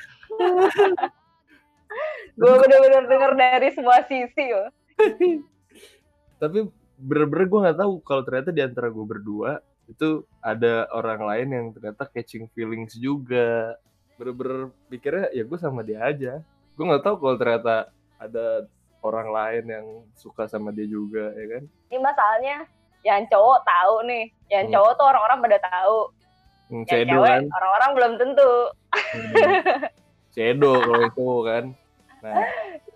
Gue 2.37 2.53
bener-bener 2.53 3.03
denger 3.07 3.31
dari 3.33 3.67
semua 3.73 4.03
sisi 4.05 4.45
loh. 4.51 4.69
Tapi 6.37 6.67
bener-bener 6.97 7.45
gue 7.45 7.59
nggak 7.65 7.79
tahu 7.79 8.01
kalau 8.01 8.21
ternyata 8.25 8.49
di 8.49 8.61
antara 8.61 8.89
gue 8.89 9.05
berdua 9.05 9.61
itu 9.87 10.27
ada 10.43 10.89
orang 10.91 11.23
lain 11.23 11.47
yang 11.53 11.65
ternyata 11.73 12.05
catching 12.09 12.49
feelings 12.51 12.93
juga. 12.99 13.77
Bener-bener 14.19 14.73
pikirnya 14.89 15.31
ya 15.31 15.43
gue 15.45 15.57
sama 15.57 15.81
dia 15.81 16.03
aja. 16.03 16.41
Gue 16.75 16.85
nggak 16.85 17.05
tahu 17.05 17.15
kalau 17.21 17.35
ternyata 17.39 17.89
ada 18.17 18.67
orang 19.01 19.29
lain 19.29 19.63
yang 19.69 19.85
suka 20.17 20.49
sama 20.49 20.73
dia 20.73 20.85
juga 20.85 21.31
ya 21.33 21.45
kan. 21.57 21.63
Ini 21.89 21.99
masalahnya 22.01 22.57
yang 23.05 23.23
cowok 23.29 23.59
tahu 23.63 23.95
nih. 24.09 24.25
Yang 24.51 24.63
Hmm. 24.67 24.73
cowok 24.77 24.91
tuh 24.97 25.05
orang-orang 25.07 25.39
pada 25.47 25.57
tahu. 25.63 25.97
Hmm, 26.67 26.83
Yang 26.83 26.87
Cedo 26.91 27.15
cewek 27.15 27.29
kan. 27.31 27.43
orang-orang 27.47 27.89
belum 27.95 28.11
tentu. 28.19 28.51
Hmm. 28.91 29.51
Cedo 30.35 30.71
kalau 30.83 31.01
itu 31.07 31.27
kan. 31.47 31.63
Nah, 32.17 32.35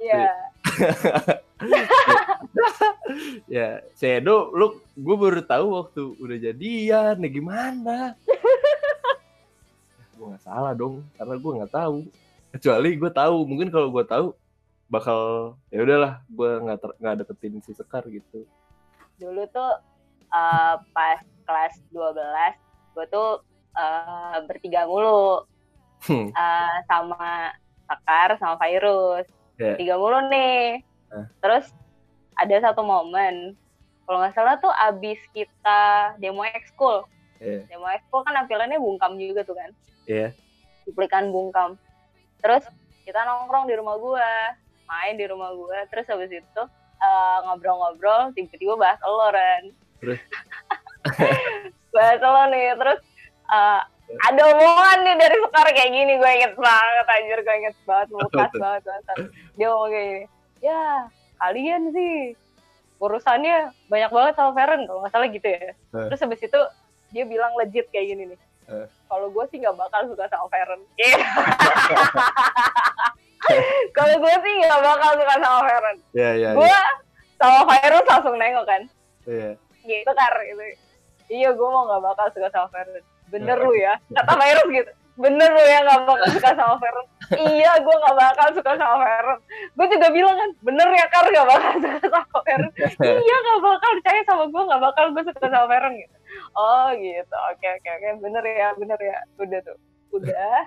Iya. 0.02 0.26
ya 3.46 3.68
Cedo 3.94 4.50
lu 4.56 4.82
gue 4.98 5.16
baru 5.18 5.42
tahu 5.46 5.66
waktu 5.78 6.02
udah 6.18 6.38
jadian 6.42 7.16
ya 7.22 7.30
gimana 7.30 8.18
gue 10.18 10.26
nggak 10.26 10.42
salah 10.42 10.74
dong 10.74 11.06
karena 11.18 11.36
gue 11.38 11.52
nggak 11.62 11.74
tahu 11.74 11.98
kecuali 12.50 12.90
gue 12.98 13.12
tahu 13.14 13.36
mungkin 13.46 13.70
kalau 13.70 13.94
gue 13.94 14.06
tahu 14.06 14.26
bakal 14.90 15.22
ya 15.70 15.86
udahlah 15.86 16.14
gue 16.28 16.50
nggak 16.66 16.78
nggak 17.00 17.16
deketin 17.24 17.62
si 17.64 17.72
Sekar 17.78 18.04
gitu 18.10 18.44
dulu 19.22 19.46
tuh 19.54 19.72
eh, 20.34 20.76
pas 20.94 21.22
kelas 21.46 21.74
12 21.94 22.18
gue 22.98 23.06
tuh 23.08 23.30
eh, 23.76 24.38
bertiga 24.48 24.86
mulu. 24.88 25.46
Hmm, 26.02 26.34
eh, 26.34 26.76
sama 26.90 27.54
Sekar 27.86 28.40
sama 28.40 28.56
Virus 28.58 29.28
Ya. 29.62 29.78
tiga 29.78 29.94
mulu 30.02 30.18
nih. 30.34 30.82
Ah. 31.12 31.28
terus 31.44 31.70
ada 32.40 32.56
satu 32.72 32.82
momen. 32.82 33.54
Kalau 34.08 34.18
nggak 34.24 34.34
salah 34.34 34.56
tuh 34.58 34.72
abis 34.74 35.22
kita 35.36 36.16
demo 36.18 36.42
ekskul. 36.42 37.06
Iya. 37.38 37.70
demo 37.70 37.86
ekskul 37.92 38.26
kan 38.26 38.42
tampilannya 38.42 38.82
bungkam 38.82 39.22
juga 39.22 39.46
tuh 39.46 39.54
kan? 39.54 39.70
Iya. 40.10 40.34
cuplikan 40.82 41.30
bungkam. 41.30 41.78
Terus 42.42 42.66
kita 43.06 43.22
nongkrong 43.22 43.70
di 43.70 43.78
rumah 43.78 44.02
gua. 44.02 44.58
Main 44.90 45.22
di 45.22 45.30
rumah 45.30 45.54
gua. 45.54 45.86
Terus 45.94 46.10
habis 46.10 46.34
itu 46.34 46.64
eh, 46.98 47.38
ngobrol-ngobrol 47.46 48.34
tiba-tiba 48.34 48.74
bahas 48.82 48.98
lo 49.06 49.30
Ren. 49.30 49.64
Terus? 50.02 50.20
bahas 51.94 52.18
lo 52.18 52.44
nih. 52.50 52.74
Terus 52.82 53.00
eh, 53.52 53.82
ada 54.12 54.42
omongan 54.44 54.98
nih 55.04 55.16
dari 55.16 55.38
sekarang 55.40 55.74
kayak 55.74 55.92
gini 55.92 56.14
gue 56.16 56.32
inget 56.34 56.54
banget 56.56 57.06
anjir 57.08 57.40
gue 57.40 57.56
inget 57.58 57.76
banget 57.84 58.08
tuh? 58.12 58.20
banget, 58.54 58.84
banget 58.84 59.04
dia 59.56 59.68
ngomong 59.68 59.90
kayak 59.90 60.08
gini 60.08 60.24
ya 60.60 60.84
kalian 61.40 61.82
sih 61.90 62.14
urusannya 63.00 63.56
banyak 63.88 64.12
banget 64.12 64.34
sama 64.36 64.52
Feren 64.54 64.86
kalau 64.86 65.00
nggak 65.02 65.10
salah 65.10 65.26
gitu 65.26 65.48
ya. 65.48 65.74
Eh. 65.74 66.06
terus 66.06 66.22
habis 66.22 66.38
itu 66.38 66.60
dia 67.10 67.24
bilang 67.26 67.52
legit 67.58 67.88
kayak 67.90 68.08
gini 68.10 68.24
nih 68.30 68.40
Eh. 68.72 68.88
kalau 69.10 69.28
gue 69.28 69.44
sih 69.52 69.58
nggak 69.58 69.76
bakal 69.76 70.02
suka 70.06 70.26
sama 70.28 70.48
Feren. 70.48 70.80
Iya. 70.96 71.18
kalau 73.92 74.16
gue 74.16 74.36
sih 74.38 74.54
nggak 74.60 74.82
bakal 74.82 75.12
suka 75.18 75.36
sama 75.36 75.60
Feren. 75.66 75.98
Ya 76.14 76.30
ya 76.38 76.50
gue 76.54 76.78
sama 77.36 77.62
Virus 77.66 78.06
langsung 78.06 78.36
nengok 78.38 78.66
kan. 78.68 78.82
Ya 79.26 79.50
gitu 79.82 80.12
kar 80.14 80.36
gitu. 80.46 80.62
Iya 81.28 81.50
gue 81.52 81.68
mau 81.68 81.90
nggak 81.90 82.04
bakal 82.06 82.26
suka 82.32 82.48
sama 82.48 82.68
Feren 82.70 83.02
bener 83.32 83.58
Ya. 83.58 83.64
lu 83.64 83.74
ya 83.74 83.94
kata 84.12 84.34
Virus 84.36 84.70
gitu. 84.70 84.92
Bener 85.12 85.50
lu 85.52 85.64
ya 85.64 85.80
nggak 85.84 86.02
bakal 86.08 86.28
suka 86.32 86.50
sama 86.56 86.76
Feren 86.80 87.06
iya 87.32 87.72
gue 87.80 87.96
nggak 87.96 88.16
bakal 88.18 88.48
suka 88.52 88.72
sama 88.76 88.98
Feren 89.04 89.40
gue 89.72 89.86
juga 89.92 90.08
bilang 90.10 90.36
kan 90.36 90.50
bener 90.64 90.88
ya 90.92 91.06
kar 91.08 91.26
nggak 91.28 91.48
bakal 91.48 91.72
suka 91.78 92.00
sama 92.10 92.40
Feren 92.44 92.72
iya 93.00 93.36
nggak 93.44 93.60
bakal 93.62 93.90
percaya 94.00 94.22
sama 94.26 94.44
gue 94.48 94.62
nggak 94.68 94.82
bakal 94.82 95.06
gue 95.14 95.24
suka 95.28 95.46
sama 95.48 95.68
Feren 95.68 95.94
gitu. 95.96 96.16
Oh 96.56 96.88
gitu. 96.96 97.36
Oke 97.52 97.68
oke 97.68 97.90
oke. 97.92 98.08
Bener 98.24 98.44
ya 98.46 98.70
bener 98.76 99.00
ya. 99.00 99.18
Udah 99.36 99.60
tuh. 99.64 99.78
Udah. 100.16 100.60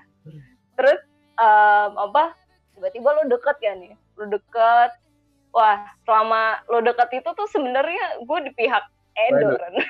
Terus 0.76 1.00
em, 1.40 1.92
apa? 1.96 2.36
Tiba-tiba 2.76 3.08
lo 3.16 3.22
deket 3.28 3.56
kan 3.60 3.76
nih 3.80 3.96
lo 4.20 4.24
deket. 4.28 4.90
Wah 5.56 5.88
selama 6.04 6.60
lo 6.68 6.84
deket 6.84 7.08
itu 7.16 7.30
tuh 7.32 7.48
sebenarnya 7.48 8.20
gue 8.22 8.38
di 8.44 8.52
pihak 8.52 8.84
Edo 9.16 9.56
Edo. 9.56 9.80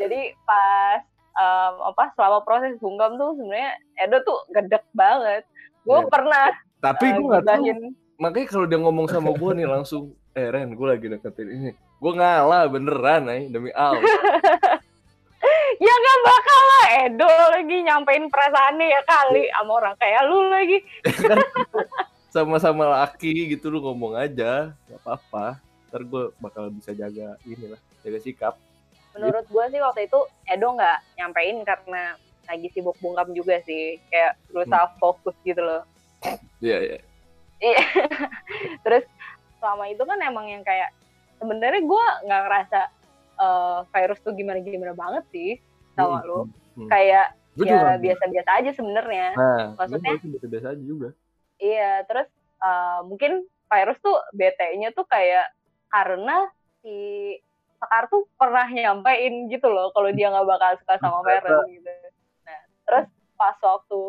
Jadi 0.00 0.20
pas 0.42 1.04
em, 1.30 1.74
apa 1.84 2.08
selama 2.12 2.40
proses 2.40 2.80
bungkam 2.80 3.14
tuh 3.14 3.36
sebenarnya 3.36 3.70
Edo 3.98 4.18
tuh 4.24 4.40
gedek 4.50 4.84
banget. 4.90 5.44
Gue 5.80 6.00
Iya. 6.00 6.08
pernah 6.08 6.46
tapi 6.80 7.04
eh, 7.06 7.12
gue 7.12 7.26
nggak 7.26 7.44
tahu. 7.44 7.64
makanya 8.16 8.46
kalau 8.48 8.64
dia 8.64 8.78
ngomong 8.78 9.06
sama 9.06 9.30
gue 9.30 9.50
nih 9.54 9.68
langsung 9.68 10.02
eh 10.32 10.48
Ren 10.48 10.72
gue 10.72 10.86
lagi 10.86 11.06
deketin 11.06 11.48
ini. 11.50 11.70
Gue 11.96 12.12
ngalah 12.12 12.64
beneran 12.66 13.28
nih 13.28 13.42
demi 13.48 13.68
Al 13.70 14.00
ya 15.80 15.92
gak 15.94 16.18
bakal 16.22 16.60
lah 16.62 16.86
Edo 17.02 17.28
lagi 17.50 17.76
nyampein 17.80 18.28
perasaannya 18.28 18.86
ya 18.86 19.00
kali 19.02 19.44
sama 19.50 19.72
orang 19.74 19.94
kayak 19.96 20.22
lu 20.24 20.48
lagi. 20.48 20.78
Sama-sama 22.30 22.86
laki 22.94 23.50
gitu 23.50 23.68
lu 23.68 23.80
ngomong 23.80 24.14
aja 24.14 24.70
gak 24.86 25.00
apa-apa. 25.00 25.58
Ntar 25.88 26.02
gue 26.04 26.24
bakal 26.38 26.70
bisa 26.70 26.92
jaga 26.92 27.34
inilah 27.42 27.80
jaga 28.00 28.18
sikap 28.20 28.54
menurut 29.12 29.44
gue 29.44 29.64
sih 29.68 29.80
waktu 29.80 30.06
itu 30.06 30.18
Edo 30.44 30.72
nggak 30.72 30.98
nyampein 31.16 31.58
karena 31.62 32.14
lagi 32.44 32.66
sibuk 32.70 32.98
bungkam 32.98 33.30
juga 33.30 33.58
sih. 33.62 33.98
Kayak 34.08 34.38
berusaha 34.48 34.90
fokus 34.96 35.34
gitu 35.42 35.60
loh. 35.60 35.82
Iya 36.58 36.78
iya. 36.80 36.98
Iya. 37.58 37.80
terus 38.84 39.04
selama 39.58 39.86
itu 39.86 40.00
kan 40.00 40.18
emang 40.18 40.46
yang 40.46 40.62
kayak 40.62 40.90
sebenarnya 41.36 41.80
gue 41.80 42.04
nggak 42.24 42.42
ngerasa 42.44 42.80
eh, 43.36 43.78
virus 43.86 44.20
tuh 44.20 44.32
gimana 44.32 44.60
gimana 44.60 44.92
banget 44.92 45.24
sih 45.30 45.50
sama 45.92 46.20
Hmm, 46.20 46.26
lu. 46.26 46.38
hmm. 46.76 46.88
kayak 46.88 47.36
Gua 47.50 47.66
juga 47.66 47.88
ya 47.88 47.98
biasa-biasa 47.98 48.50
aja 48.56 48.70
sebenarnya. 48.72 49.26
Nah 49.34 49.60
maksudnya- 49.74 50.16
gue 50.16 50.30
biasa-biasa 50.38 50.66
aja 50.70 50.82
juga. 50.82 51.08
Iya, 51.56 51.92
terus 52.04 52.28
eh, 52.60 53.00
mungkin 53.04 53.32
virus 53.44 53.98
tuh 54.00 54.16
BT-nya 54.32 54.90
tuh 54.90 55.04
kayak 55.04 55.46
karena 55.86 56.48
si 56.80 56.96
Sekar 57.80 58.04
tuh 58.12 58.28
pernah 58.36 58.68
nyampein 58.68 59.48
gitu 59.48 59.72
loh 59.72 59.88
kalau 59.96 60.12
dia 60.12 60.28
nggak 60.28 60.44
bakal 60.44 60.70
suka 60.84 60.94
sama 61.00 61.24
Feren 61.24 61.64
gitu. 61.72 61.88
Nah, 62.44 62.60
terus 62.84 63.06
pas 63.40 63.56
waktu 63.56 64.00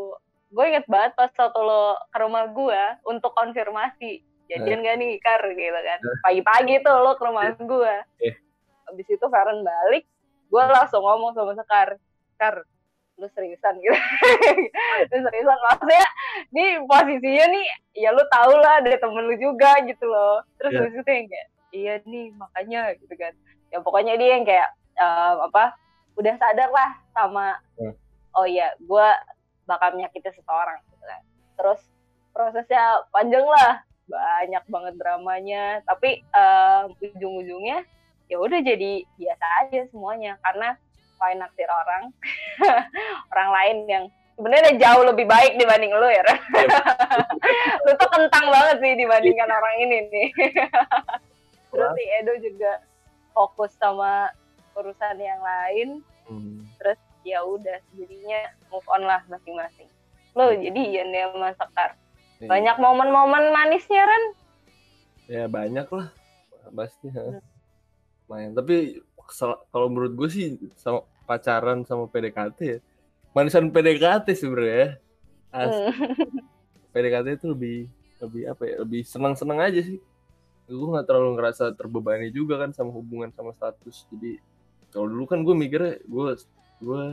gue 0.52 0.66
inget 0.68 0.86
banget 0.92 1.16
pas 1.16 1.32
waktu 1.32 1.60
lo 1.64 1.96
ke 2.12 2.18
rumah 2.20 2.52
gue 2.52 2.82
untuk 3.08 3.32
konfirmasi 3.32 4.20
jadian 4.52 4.84
gak 4.84 4.96
nih 5.00 5.16
Kar 5.24 5.44
gitu 5.56 5.80
kan. 5.80 6.00
Pagi-pagi 6.28 6.84
tuh 6.84 6.96
lo 7.00 7.16
ke 7.16 7.24
rumah 7.24 7.48
gue. 7.56 7.96
Eh. 8.28 8.36
Habis 8.92 9.08
itu 9.08 9.26
Feren 9.32 9.64
balik, 9.64 10.04
gue 10.52 10.64
langsung 10.68 11.00
ngomong 11.00 11.32
sama 11.32 11.56
Sekar, 11.56 11.96
Kar, 12.36 12.68
lu 13.16 13.28
seriusan 13.32 13.80
gitu. 13.80 13.96
lu 15.16 15.18
seriusan 15.24 15.60
maksudnya 15.72 16.04
ini 16.52 16.84
posisinya 16.84 17.46
nih 17.56 17.66
ya 17.96 18.10
lu 18.12 18.24
tau 18.28 18.52
lah 18.60 18.84
ada 18.84 18.92
temen 18.98 19.30
lu 19.30 19.36
juga 19.38 19.78
gitu 19.86 20.10
loh 20.10 20.42
terus 20.58 20.74
habis 20.74 20.96
itu 20.98 21.12
yang 21.12 21.28
kayak 21.30 21.48
iya 21.72 21.94
nih 22.04 22.28
makanya 22.34 22.98
gitu 22.98 23.14
kan 23.16 23.34
ya 23.72 23.80
pokoknya 23.80 24.20
dia 24.20 24.30
yang 24.38 24.46
kayak 24.46 24.70
um, 25.00 25.48
apa 25.48 25.76
udah 26.20 26.36
sadar 26.38 26.70
lah 26.70 26.92
sama 27.16 27.56
Hmm. 27.80 27.96
oh 28.38 28.46
iya 28.46 28.76
gue 28.78 29.08
bakal 29.72 29.96
menyakiti 29.96 30.28
seseorang 30.36 30.78
gitu 30.92 31.04
kan. 31.08 31.22
Terus 31.56 31.80
prosesnya 32.36 33.08
panjang 33.16 33.48
lah 33.48 33.80
banyak 34.12 34.64
banget 34.68 34.94
dramanya. 35.00 35.64
Tapi 35.88 36.20
um, 36.36 36.92
ujung-ujungnya 37.00 37.88
ya 38.28 38.38
udah 38.40 38.60
jadi 38.60 39.08
biasa 39.16 39.46
aja 39.66 39.80
semuanya. 39.92 40.36
Karena 40.44 40.76
why 41.22 41.32
naksir 41.40 41.70
orang? 41.72 42.12
Orang 43.32 43.50
lain 43.56 43.78
yang 43.88 44.06
sebenarnya 44.36 44.74
jauh 44.80 45.04
lebih 45.06 45.30
baik 45.30 45.54
dibanding 45.60 45.94
lu 45.94 46.08
ya 46.10 46.24
lu 47.86 47.92
tuh 47.94 48.10
kentang 48.10 48.48
banget 48.50 48.78
sih 48.82 48.94
dibandingkan 48.98 49.50
orang 49.54 49.76
ini 49.86 49.98
nih. 50.10 50.28
Terus 51.72 51.92
si 51.94 52.04
Edo 52.20 52.34
juga 52.42 52.72
fokus 53.32 53.72
sama 53.76 54.30
urusan 54.74 55.18
yang 55.18 55.40
lain 55.40 55.90
Hmm. 56.22 56.64
ya 57.22 57.44
udah 57.44 57.78
jadinya 57.92 58.40
move 58.68 58.88
on 58.88 59.04
lah 59.04 59.20
masing-masing 59.28 59.90
lo 60.32 60.48
jadi 60.54 60.82
dia 61.04 61.28
sama 61.28 61.52
Sekar 61.52 61.92
Iya. 62.40 62.48
banyak 62.48 62.76
momen-momen 62.78 63.52
manisnya 63.52 64.02
Ren 64.02 64.26
Ya 65.28 65.46
banyak 65.46 65.88
lah 65.88 66.10
pasti. 66.72 67.08
Hmm. 67.08 67.40
Lumayan. 68.26 68.52
Tapi 68.52 69.00
kalau 69.70 69.88
menurut 69.88 70.12
gue 70.12 70.28
sih 70.28 70.46
sama 70.74 71.04
pacaran 71.24 71.84
sama 71.84 72.04
PDKT 72.06 72.60
ya. 72.60 72.78
Manisan 73.32 73.72
PDKT 73.72 74.28
sebenarnya. 74.34 75.00
As- 75.50 75.72
Hmm. 75.72 75.94
PDKT 76.92 77.40
itu 77.40 77.48
lebih 77.48 77.78
lebih 78.20 78.44
apa 78.50 78.64
ya? 78.66 78.76
Lebih 78.84 79.02
senang-senang 79.04 79.62
aja 79.62 79.80
sih. 79.80 80.04
Gue 80.72 80.88
nggak 80.90 81.04
terlalu 81.04 81.36
ngerasa 81.36 81.76
terbebani 81.76 82.32
juga 82.32 82.56
kan 82.58 82.72
sama 82.72 82.96
hubungan 82.96 83.28
sama 83.30 83.52
status. 83.52 84.08
Jadi 84.08 84.40
kalau 84.90 85.08
dulu 85.08 85.24
kan 85.26 85.44
gue 85.44 85.52
mikirnya 85.54 86.00
gue 86.02 86.28
gue 86.80 87.04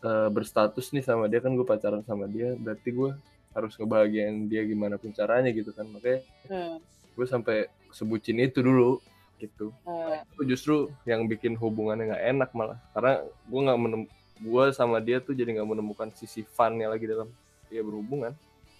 eh, 0.00 0.28
berstatus 0.28 0.92
nih 0.92 1.00
sama 1.00 1.26
dia 1.26 1.40
kan 1.40 1.50
gue 1.50 1.64
pacaran 1.64 2.04
sama 2.04 2.24
dia 2.24 2.52
berarti 2.54 2.92
gue 2.92 3.10
harus 3.52 3.72
ngebahagiain 3.74 4.46
dia 4.46 4.62
gimana 4.62 4.96
pun 4.96 5.10
caranya 5.10 5.48
gitu 5.48 5.70
kan 5.70 5.86
makanya 5.86 6.20
Hmm. 6.44 6.76
gue 7.14 7.24
sampai 7.24 7.56
sebutin 7.88 8.36
itu 8.38 8.60
dulu 8.60 8.98
gitu 9.36 9.70
Hmm. 9.82 10.20
itu 10.34 10.42
justru 10.46 10.74
yang 11.04 11.24
bikin 11.24 11.54
hubungannya 11.54 12.10
nggak 12.10 12.24
enak 12.30 12.50
malah 12.52 12.76
karena 12.92 13.20
gue 13.22 13.60
nggak 13.62 13.78
menem 13.78 14.02
gue 14.38 14.64
sama 14.72 14.98
dia 14.98 15.18
tuh 15.18 15.32
jadi 15.32 15.56
nggak 15.56 15.68
menemukan 15.70 16.08
sisi 16.12 16.42
funnya 16.44 16.90
lagi 16.90 17.06
dalam 17.06 17.30
dia 17.68 17.80
berhubungan 17.80 18.34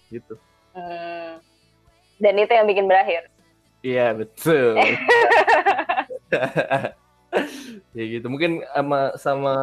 gitu 0.09 0.35
Hmm. 0.75 1.39
dan 2.17 2.33
itu 2.35 2.51
yang 2.51 2.67
bikin 2.67 2.85
berakhir 2.85 3.31
iya 3.85 4.17
betul. 4.17 4.81
Ya 7.95 8.03
gitu. 8.11 8.27
Mungkin 8.27 8.59
sama 8.75 8.99
sama 9.15 9.55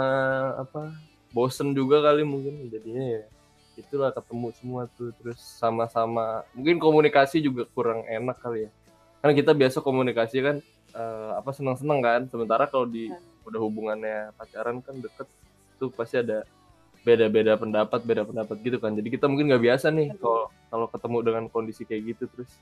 apa 0.56 0.96
bosen 1.36 1.76
juga 1.76 2.00
kali 2.00 2.24
mungkin 2.24 2.72
jadinya 2.72 3.20
ya. 3.20 3.22
Itulah 3.76 4.12
ketemu 4.12 4.52
semua 4.56 4.88
tuh 4.96 5.12
terus 5.20 5.40
sama-sama 5.40 6.44
mungkin 6.56 6.80
komunikasi 6.80 7.44
juga 7.44 7.68
kurang 7.76 8.08
enak 8.08 8.40
kali 8.40 8.68
ya. 8.68 8.70
Karena 9.20 9.32
kita 9.36 9.52
biasa 9.52 9.84
komunikasi 9.84 10.36
kan 10.40 10.56
eh, 10.96 11.30
apa 11.36 11.50
seneng-seneng 11.52 12.00
kan. 12.00 12.20
Sementara 12.32 12.64
kalau 12.64 12.88
di 12.88 13.12
udah 13.44 13.60
hubungannya 13.60 14.32
pacaran 14.36 14.80
kan 14.80 14.96
deket 14.96 15.28
tuh 15.76 15.92
pasti 15.92 16.20
ada 16.20 16.48
beda-beda 17.04 17.58
pendapat 17.60 18.00
beda 18.00 18.24
pendapat 18.24 18.56
gitu 18.64 18.80
kan. 18.80 18.96
Jadi 18.96 19.08
kita 19.12 19.28
mungkin 19.28 19.52
nggak 19.52 19.64
biasa 19.64 19.92
nih 19.92 20.16
kalau 20.16 20.48
kalau 20.72 20.86
ketemu 20.88 21.18
dengan 21.20 21.44
kondisi 21.52 21.84
kayak 21.84 22.16
gitu 22.16 22.24
terus 22.32 22.52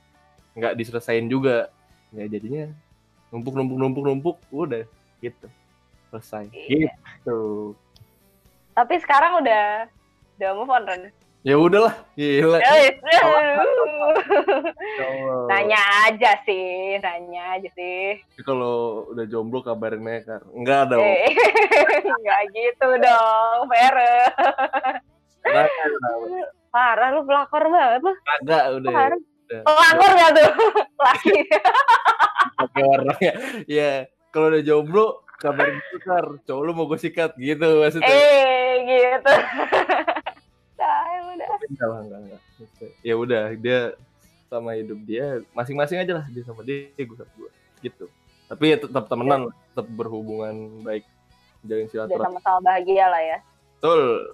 nggak 0.55 0.75
diselesain 0.75 1.25
juga. 1.27 1.71
Ya 2.11 2.27
jadinya 2.27 2.67
numpuk 3.31 3.55
numpuk 3.55 3.77
numpuk 3.79 4.03
numpuk 4.03 4.37
udah 4.51 4.83
gitu. 5.23 5.47
Selesai. 6.11 6.51
Iya. 6.51 6.91
gitu. 6.91 7.71
Tapi 8.75 8.95
sekarang 8.99 9.39
udah 9.39 9.87
udah 10.39 10.49
move 10.55 10.71
on 10.71 10.83
Ren. 10.83 11.03
Ya 11.41 11.57
udahlah. 11.57 11.95
Gila. 12.13 12.61
Eh, 12.61 12.93
Ya. 13.01 13.21
Allah. 13.25 13.49
nanya 15.49 15.79
aja 16.05 16.31
sih 16.45 16.97
nanya 17.01 17.57
aja 17.57 17.69
sih. 17.73 18.19
Kalau 18.45 19.07
udah 19.09 19.25
jomblo 19.25 19.65
kabarin 19.65 20.01
Mekar 20.03 20.45
enggak 20.53 20.93
dong. 20.93 21.01
Eh 21.01 21.33
nggak 22.21 22.41
gitu 22.53 22.87
dong 23.01 23.57
Vere 23.69 24.15
parah 26.71 27.09
lu 27.11 27.21
pelakor 27.27 27.63
banget 27.67 27.99
lu. 28.05 28.13
Kagak 28.23 28.63
udah. 28.79 28.91
Parah 28.93 29.19
udah. 29.51 29.61
pelakor 29.67 30.11
nggak 30.15 30.31
tuh? 30.39 30.51
Laki 31.03 31.37
pakai 32.61 32.83
warnanya 32.85 33.33
ya. 33.65 33.91
Kalau 34.31 34.47
udah 34.47 34.63
jomblo 34.63 35.05
kabarin 35.41 35.81
Mekar 35.91 36.25
cowok 36.47 36.61
lu 36.63 36.71
mau 36.71 36.85
gue 36.87 36.99
sikat 37.01 37.35
gitu 37.35 37.67
maksudnya. 37.81 38.07
Eh 38.07 38.71
gitu. 38.87 39.33
Nah 40.81 40.97
udah. 41.37 41.49
Enggak 41.69 41.87
lah 41.93 41.99
enggak 42.01 42.19
enggak. 42.25 42.41
Ya 43.05 43.13
udah 43.13 43.43
dia 43.53 43.79
sama 44.49 44.73
hidup 44.73 44.97
dia 45.05 45.45
masing-masing 45.53 46.01
aja 46.01 46.13
lah 46.17 46.25
dia 46.33 46.41
sama 46.41 46.65
dia 46.65 46.89
gue 46.97 47.17
sama 47.17 47.29
gue 47.37 47.51
gitu. 47.85 48.05
Tapi 48.49 48.63
ya 48.65 48.77
tetap 48.81 49.05
temenan 49.05 49.53
tetap 49.71 49.87
berhubungan 49.93 50.81
baik. 50.81 51.05
Jalin 51.61 51.85
silaturahmi. 51.93 52.41
sama-sama 52.41 52.59
bahagia 52.65 53.05
lah 53.05 53.21
ya. 53.21 53.37
Betul. 53.77 54.33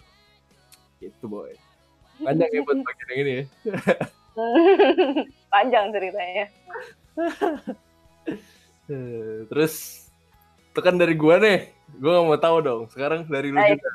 Gitu 1.04 1.26
boy. 1.28 1.52
Panjang 2.24 2.50
ya 2.56 2.62
buat 2.64 2.80
bagian 2.88 3.08
yang 3.12 3.20
ini 3.20 3.32
ya 3.36 3.46
panjang 5.54 5.86
ceritanya. 5.90 6.46
Eh, 8.88 9.44
terus 9.50 10.06
itu 10.72 10.80
kan 10.80 10.96
dari 10.96 11.18
gua 11.18 11.42
nih. 11.42 11.74
Gua 11.98 12.22
gak 12.22 12.28
mau 12.28 12.40
tahu 12.40 12.58
dong. 12.62 12.82
Sekarang 12.94 13.26
dari 13.26 13.50
lu 13.50 13.60
juga. 13.60 13.90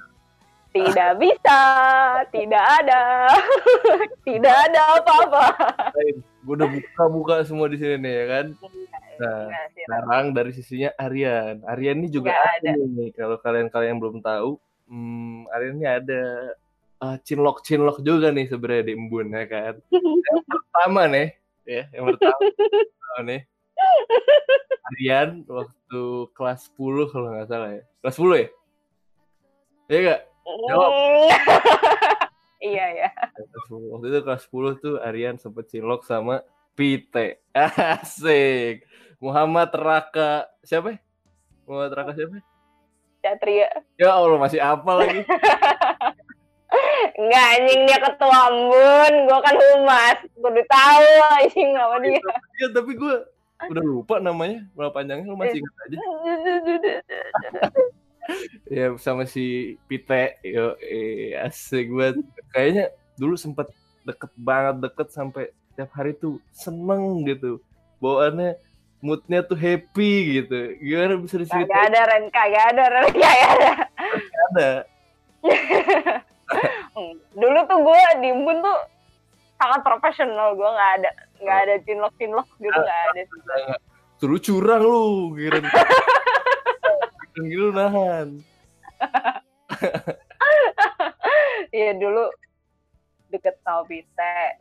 Tidak 0.72 1.12
bisa 1.20 1.60
tidak 2.32 2.64
ada 2.80 3.28
tidak 4.28 4.54
ada 4.68 4.80
apa-apa. 4.98 5.46
Gua 6.42 6.54
udah 6.58 6.68
buka-buka 6.68 7.34
semua 7.44 7.68
di 7.68 7.76
sini 7.78 7.96
nih 8.00 8.14
ya 8.14 8.24
kan? 8.26 8.46
Nah, 9.22 9.46
Enggak 9.46 9.66
sih, 9.76 9.82
Ren. 9.84 9.86
sekarang 9.86 10.24
dari 10.34 10.52
sisinya 10.56 10.90
Aryan 10.98 11.54
Aryan 11.68 11.96
ini 12.02 12.08
juga 12.10 12.32
ada 12.32 12.74
nih 12.74 13.12
kalau 13.14 13.36
kalian-kalian 13.38 14.00
belum 14.00 14.18
tahu 14.24 14.56
hmm, 14.88 15.52
Aryan 15.52 15.74
ini 15.78 15.86
ada 15.86 16.22
uh, 17.02 17.16
cinlok 17.26 17.66
cinlok 17.66 17.98
juga 18.06 18.30
nih 18.30 18.46
sebenarnya 18.46 18.88
di 18.88 18.92
embun 18.94 19.28
ya 19.34 19.44
kan 19.50 19.74
yang 19.90 20.44
pertama 20.46 21.02
nih 21.10 21.28
ya 21.66 21.82
yang 21.90 22.04
pertama 22.14 22.38
pertama 22.38 23.20
nih 23.30 23.40
Aryan 24.94 25.30
waktu 25.50 26.02
kelas 26.32 26.70
10 26.78 27.10
kalau 27.10 27.26
nggak 27.34 27.48
salah 27.50 27.70
ya 27.74 27.82
kelas 28.00 28.16
10 28.16 28.46
ya 28.46 28.48
Iya 29.92 30.00
gak? 30.08 30.20
Jawab. 30.72 30.90
iya 32.72 32.86
ya 32.96 33.08
Kelas 33.12 33.64
10. 33.68 33.92
Waktu 33.92 34.06
itu 34.08 34.18
kelas 34.24 34.42
10 34.48 34.80
tuh 34.80 34.94
Aryan 35.04 35.36
sempet 35.36 35.68
cinlok 35.68 36.08
sama 36.08 36.40
Pite. 36.72 37.44
Asik. 38.00 38.88
Muhammad 39.20 39.68
Raka 39.76 40.48
siapa? 40.64 40.96
ya? 40.96 40.98
Muhammad 41.68 41.92
Raka 41.92 42.12
siapa? 42.16 42.40
ya? 42.40 42.44
Satria 43.22 43.68
Ya 44.00 44.16
Allah 44.16 44.40
masih 44.40 44.64
apa 44.64 44.92
lagi? 44.96 45.20
Enggak 47.18 47.46
anjing 47.58 47.80
dia 47.84 47.98
ketua 48.00 48.38
embun 48.48 49.12
gua 49.28 49.38
kan 49.44 49.56
humas. 49.56 50.18
Kudu 50.36 50.62
tahu 50.64 51.10
anjing 51.36 51.70
sama 51.76 51.96
dia. 52.00 52.20
Ya 52.60 52.66
tapi 52.72 52.92
gue 52.96 53.14
udah 53.68 53.84
lupa 53.84 54.16
namanya. 54.18 54.64
Berapa 54.72 55.02
panjangnya 55.02 55.28
lu 55.28 55.36
masih 55.36 55.60
ingat 55.60 55.74
aja. 55.84 55.96
Ya 58.70 58.94
sama 58.96 59.26
si 59.28 59.76
Pite. 59.90 60.40
Yo 60.46 60.78
eh, 60.80 61.36
asik 61.36 61.92
banget. 61.92 62.24
Kayaknya 62.54 62.84
dulu 63.20 63.34
sempet 63.36 63.68
deket 64.08 64.32
banget 64.38 64.88
deket 64.88 65.08
sampai 65.12 65.44
tiap 65.76 65.92
hari 65.92 66.16
tuh 66.16 66.40
seneng 66.54 67.26
gitu. 67.28 67.60
Bawaannya 68.00 68.56
moodnya 69.02 69.44
tuh 69.44 69.58
happy 69.58 70.40
gitu. 70.40 70.78
Gimana 70.80 71.18
bisa 71.20 71.36
kagak 71.36 71.44
diceritain 71.44 71.92
ada 71.92 72.00
Ren. 72.08 72.24
Kagak 72.30 72.64
ada 72.72 72.84
Ren. 72.88 73.10
Kagak 73.10 73.48
ada. 73.52 73.72
Ada. 74.48 74.70
Hmm. 75.42 76.22
dulu 77.32 77.58
tuh 77.64 77.78
gue 77.80 78.00
di 78.20 78.28
embun 78.32 78.60
tuh 78.60 78.78
sangat 79.56 79.80
profesional 79.86 80.52
gue 80.58 80.66
nggak 80.66 80.92
ada 81.00 81.10
nggak 81.40 81.58
ada 81.64 81.74
cinlok 81.86 82.12
cinlok 82.20 82.48
gitu 82.60 82.78
nggak 82.78 83.00
ada. 83.12 83.20
Suruh 84.20 84.38
curang 84.38 84.82
lu 84.84 85.34
kira 85.34 85.58
gitu 87.34 87.72
nahan. 87.72 88.38
Iya 91.72 91.96
dulu 91.96 92.28
deket 93.32 93.56
sama 93.64 93.88
Pite. 93.88 94.60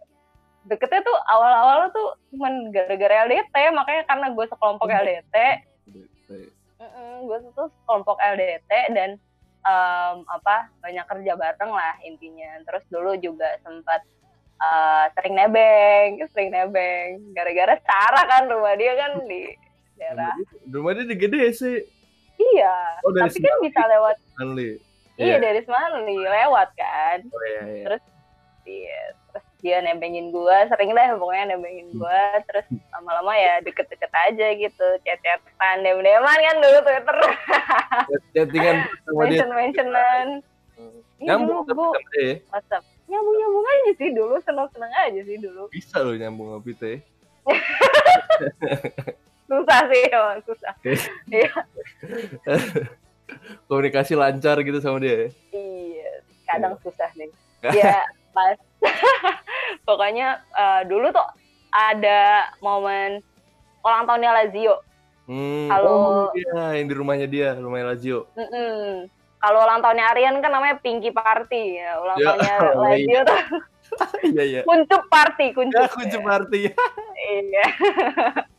Deketnya 0.61 1.01
tuh 1.01 1.17
awal-awal 1.25 1.89
tuh 1.89 2.13
cuman 2.29 2.69
gara-gara 2.69 3.25
LDT, 3.25 3.55
makanya 3.73 4.05
karena 4.05 4.29
gue 4.29 4.45
sekelompok 4.45 4.93
LDT, 4.93 5.35
gue 7.25 7.37
tuh 7.57 7.67
sekelompok 7.81 8.21
LDT 8.21 8.71
dan 8.93 9.17
em, 9.61 10.15
apa 10.25 10.69
banyak 10.81 11.05
kerja 11.05 11.33
bareng 11.37 11.71
lah 11.71 11.95
intinya. 12.05 12.61
Terus 12.65 12.83
dulu 12.89 13.17
juga 13.17 13.47
sempat 13.61 14.01
eh, 14.61 15.05
sering 15.17 15.35
nebeng, 15.37 16.21
sering 16.33 16.49
nebeng. 16.53 17.33
Gara-gara 17.33 17.75
Sarah 17.81 18.25
kan 18.27 18.43
rumah 18.49 18.73
dia 18.77 18.93
kan 18.97 19.21
di 19.25 19.49
daerah. 19.97 20.33
Rumah 20.69 20.91
dia 20.97 21.05
di 21.05 21.15
gede 21.17 21.43
sih. 21.53 21.77
Iya. 22.41 22.75
Oh, 23.05 23.13
Tapi 23.13 23.37
kan 23.37 23.55
bisa 23.61 23.81
lewat. 23.85 24.15
Stanley. 24.33 24.81
Iya 25.21 25.37
dari 25.37 25.61
Semanli 25.61 26.17
lewat 26.17 26.69
kan. 26.73 27.19
Oh 27.29 27.43
iya 27.45 27.61
iya. 27.69 27.85
Terus 27.85 28.03
Iya. 28.61 29.01
Dia 29.61 29.77
nembengin 29.85 30.33
gua, 30.33 30.65
sering 30.65 30.89
deh 30.93 31.07
pokoknya 31.21 31.53
nembengin 31.53 31.93
gua. 31.93 32.41
Terus 32.49 32.65
lama-lama 32.89 33.37
ya 33.37 33.61
deket-deket 33.61 34.09
aja 34.09 34.47
gitu, 34.57 34.87
chat-chatan, 35.05 35.85
dem-deman 35.85 36.39
kan 36.41 36.57
dulu 36.57 36.77
Twitter, 36.81 37.17
Chattingan 38.33 38.77
mention-mentionan. 39.13 40.27
Iya 41.21 41.37
Nyambung 41.37 41.69
tapi 41.69 41.77
dia 42.17 42.17
ya. 42.17 42.33
WhatsApp. 42.49 42.83
Nyambung-nyambung 43.05 43.65
aja 43.69 43.91
sih 44.01 44.09
dulu, 44.09 44.35
seneng-seneng 44.41 44.93
aja 44.97 45.21
sih 45.21 45.37
dulu. 45.37 45.69
Bisa 45.69 46.01
loh 46.01 46.17
nyambung 46.17 46.57
Pita 46.65 46.89
ya. 46.89 46.97
Susah 49.51 49.83
sih 49.91 50.01
emang, 50.07 50.39
susah. 50.47 50.73
Iya. 51.29 51.51
Komunikasi 53.67 54.15
lancar 54.15 54.63
gitu 54.63 54.79
sama 54.79 55.03
dia 55.03 55.11
ya. 55.11 55.27
Iya, 55.51 56.11
kadang 56.47 56.79
susah 56.79 57.11
deh. 57.13 57.29
Ya 57.75 58.07
pas 58.31 58.55
pokoknya 59.91 60.27
eh, 60.49 60.81
dulu 60.85 61.11
tuh 61.11 61.27
ada 61.67 62.47
momen 62.59 63.19
ulang 63.81 64.03
tahunnya 64.05 64.31
Lazio. 64.33 64.75
Hmm. 65.25 65.67
Kalau- 65.67 66.27
Oh 66.27 66.27
iya, 66.33 66.75
yang 66.75 66.87
di 66.87 66.95
rumahnya 66.95 67.27
dia, 67.27 67.55
rumahnya 67.55 67.91
Lazio. 67.91 68.27
Mm-mm. 68.33 69.07
Kalau 69.37 69.59
ulang 69.59 69.81
tahunnya 69.81 70.05
Aryan 70.07 70.35
kan 70.37 70.51
namanya 70.51 70.77
Pinky 70.77 71.09
Party 71.09 71.79
ya. 71.79 71.97
Ulang 71.97 72.17
Ya, 72.17 72.25
tahunnya 72.29 72.55
oh, 72.77 72.83
Lazio 72.83 73.19
tuh 73.23 73.41
Iya 74.31 74.43
iya. 74.45 74.61
kuncup 74.63 75.03
party, 75.07 75.51
kuncup. 75.51 75.83
Ya 75.83 75.91
kunci 75.91 76.17
party. 76.17 76.61
Iya, 77.21 77.63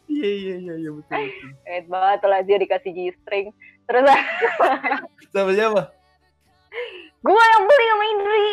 Iya 0.06 0.30
iya 0.30 0.54
iya 0.60 0.74
iya 0.78 0.90
betul. 0.92 1.18
betul. 1.18 1.50
banget 1.88 2.18
tuh 2.20 2.30
Lazio 2.30 2.56
dikasih 2.58 2.90
G-string. 2.92 3.46
Terus 3.84 4.04
Sama 5.28 5.50
siapa? 5.52 5.82
gue 7.22 7.38
yang 7.44 7.62
beli 7.62 7.86
sama 7.86 8.04
Indri 8.08 8.48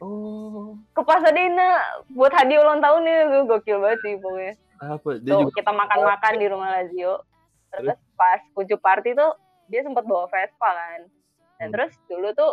Oh, 0.00 0.80
ke 0.90 1.02
Pasadena 1.02 1.76
buat 2.08 2.32
hadiah 2.32 2.60
ulang 2.60 2.80
tahunnya. 2.80 3.16
Gue 3.26 3.42
gokil 3.46 3.78
banget 3.78 3.98
sih 4.00 4.14
pokoknya. 4.16 4.54
apa? 4.80 5.10
Dia 5.20 5.28
Tuh, 5.28 5.40
juga 5.44 5.52
kita 5.54 5.72
makan-makan 5.72 6.34
di 6.34 6.46
rumah 6.48 6.68
Lazio. 6.72 7.20
Terus 7.68 7.86
pas 8.16 8.40
kuncup 8.50 8.80
party 8.80 9.12
tuh 9.12 9.36
dia 9.68 9.80
sempat 9.80 10.02
bawa 10.02 10.24
Vespa 10.26 10.66
kan. 10.66 11.00
Dan 11.56 11.68
Hmm. 11.68 11.72
terus 11.76 11.92
dulu 12.06 12.32
tuh 12.32 12.52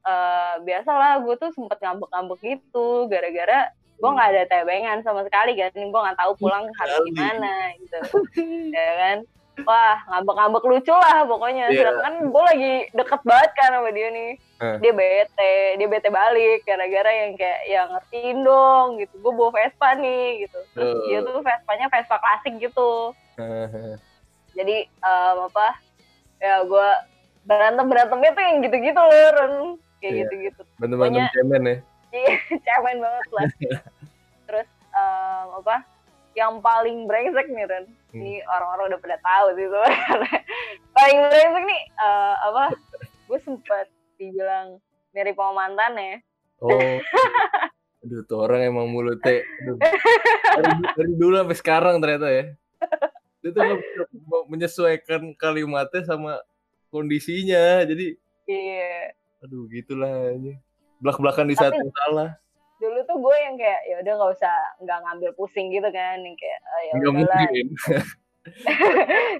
eh 0.00 0.54
biasalah 0.60 1.22
gue 1.22 1.34
tuh 1.36 1.52
sempet 1.52 1.78
ngambek-ngambek 1.78 2.40
gitu 2.40 3.06
gara-gara 3.06 3.70
gue 3.94 4.02
Hmm. 4.02 4.16
nggak 4.16 4.30
ada 4.32 4.42
tebengan 4.48 4.98
sama 5.00 5.22
sekali 5.22 5.54
kan. 5.54 5.70
Gue 5.70 5.94
nggak 5.94 6.18
tahu 6.18 6.32
pulang 6.36 6.66
harus 6.74 6.98
gimana 7.06 7.52
gitu. 7.78 7.98
ya 8.76 8.90
kan. 8.98 9.18
Wah, 9.60 9.96
ngambek-ngambek 10.08 10.64
lucu 10.64 10.88
lah 10.90 11.20
pokoknya. 11.22 11.68
Iya. 11.68 11.92
Sedangkan 11.92 12.14
gue 12.26 12.42
lagi 12.44 12.72
deket 12.90 13.20
banget 13.22 13.50
kan 13.52 13.70
sama 13.72 13.90
dia 13.90 14.08
nih. 14.08 14.30
Eh. 14.56 14.76
Dia 14.78 14.92
bete, 14.92 15.54
dia 15.76 15.86
bete 15.86 16.08
balik 16.08 16.64
gara-gara 16.64 17.10
yang 17.12 17.32
kayak 17.34 17.60
yang 17.66 17.86
ngertiin 17.90 18.38
dong 18.40 18.86
gitu. 18.96 19.14
Gue 19.18 19.32
bawa 19.32 19.50
Vespa 19.52 19.88
nih 19.94 20.44
gitu. 20.44 20.58
Terus 20.72 20.88
Eh. 20.90 21.02
dia 21.06 21.18
tuh 21.20 21.40
Vespanya 21.40 21.86
Vespa 21.88 22.16
klasik 22.16 22.54
gitu. 22.56 23.12
Jadi 24.50 24.76
em, 24.84 25.36
apa? 25.40 25.68
Ya 26.38 26.62
gue 26.62 26.88
berantem 27.42 27.86
berantemnya 27.86 28.30
tuh 28.32 28.42
yang 28.42 28.58
gitu-gitu 28.60 28.96
loh, 28.98 29.28
Ren. 29.34 29.54
Kayak 29.98 30.10
Iya. 30.10 30.20
gitu-gitu. 30.24 30.62
Berantem-berantem 30.76 31.20
Pokoknya- 31.20 31.34
cemen 31.36 31.62
ya. 31.62 31.76
Iya, 32.10 32.32
cemen 32.66 32.96
banget 32.98 33.28
lah. 33.30 33.44
Terus 34.48 34.68
em, 34.90 35.46
apa? 35.54 35.76
Yang 36.32 36.52
paling 36.60 36.98
brengsek 37.04 37.46
nih, 37.48 37.66
Ren. 37.66 37.84
Hmm. 38.10 38.20
Ini 38.20 38.42
orang-orang 38.42 38.84
udah 38.94 39.00
pada 39.00 39.18
tahu 39.22 39.46
sih 39.54 39.66
sebenarnya. 39.70 40.40
paling 40.96 41.18
brengsek 41.30 41.64
nih 41.64 41.82
eh, 41.94 42.34
apa? 42.50 42.64
Gue 43.30 43.38
sempet 43.46 43.86
dibilang 44.18 44.82
mirip 45.14 45.38
sama 45.38 45.52
mantan 45.66 45.92
ya. 45.96 46.16
Oh. 46.60 46.76
Aduh, 48.04 48.24
tuh 48.24 48.38
orang 48.40 48.64
emang 48.64 48.88
mulutnya. 48.88 49.44
Aduh. 49.44 49.76
Dari, 50.56 50.72
dari 50.96 51.12
dulu 51.20 51.34
sampai 51.36 51.58
sekarang 51.58 51.94
ternyata 52.00 52.28
ya. 52.32 52.44
Dia 53.44 53.50
tuh 53.52 53.64
menyesuaikan 54.52 55.36
kalimatnya 55.36 56.02
sama 56.04 56.40
kondisinya. 56.88 57.84
Jadi, 57.84 58.16
Iya. 58.50 59.14
aduh 59.46 59.68
gitulah 59.70 60.34
ini. 60.34 60.58
Belak-belakan 60.98 61.48
di 61.48 61.56
saat 61.56 61.76
yang 61.76 61.92
salah. 61.92 62.34
Dulu 62.80 62.98
tuh 63.04 63.16
gue 63.18 63.36
yang 63.38 63.54
kayak 63.54 63.80
ya 63.84 63.94
udah 64.00 64.12
nggak 64.16 64.32
usah 64.34 64.54
nggak 64.80 64.98
ngambil 65.04 65.30
pusing 65.36 65.68
gitu 65.68 65.88
kan, 65.90 66.16
yang 66.18 66.32
kayak 66.34 66.58
"Ah, 66.64 66.80
ya 66.80 66.92
udahlah. 66.96 67.44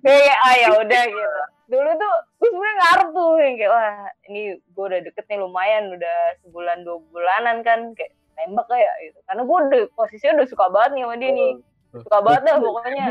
kayak 0.04 0.36
ah 0.46 0.54
ya 0.54 0.68
udah 0.76 1.02
gitu. 1.08 1.40
Dulu 1.70 1.90
tuh 1.96 2.14
gue 2.36 2.48
sebenarnya 2.50 2.76
ngarep 2.76 3.08
tuh 3.10 3.30
yang 3.38 3.54
kayak 3.56 3.72
wah 3.72 3.94
ini 4.26 4.40
gue 4.60 4.84
udah 4.84 5.00
deket 5.02 5.24
nih 5.24 5.38
lumayan 5.38 5.84
udah 5.88 6.16
sebulan 6.42 6.84
dua 6.84 6.98
bulanan 7.08 7.56
kan 7.62 7.96
kayak 7.96 8.12
tembak 8.36 8.66
kayak 8.68 8.92
gitu. 9.04 9.18
Karena 9.24 9.42
gue 9.42 9.56
udah 9.56 9.80
posisinya 9.94 10.32
udah 10.36 10.48
suka 10.48 10.66
banget 10.68 10.90
nih 10.92 11.02
sama 11.02 11.14
dia 11.16 11.30
nih. 11.32 11.52
Suka 11.96 12.18
banget 12.20 12.42
dah 12.44 12.56
pokoknya. 12.58 13.06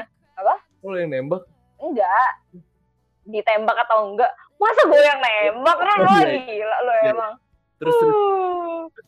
Oh, 0.79 0.95
yang 0.95 1.11
nembak. 1.11 1.43
enggak. 1.79 2.31
Ditembak 3.25 3.77
atau 3.83 4.13
enggak? 4.13 4.31
Masa 4.55 4.81
gue 4.85 5.01
yang 5.01 5.19
nembak? 5.19 5.75
Kan 5.75 5.97
lo 5.99 6.11
Iya. 6.21 6.39
gila 6.39 6.77
lo 6.79 6.91
Iya. 6.93 7.11
emang. 7.11 7.33
Terus 7.79 7.95
terus. 7.95 8.15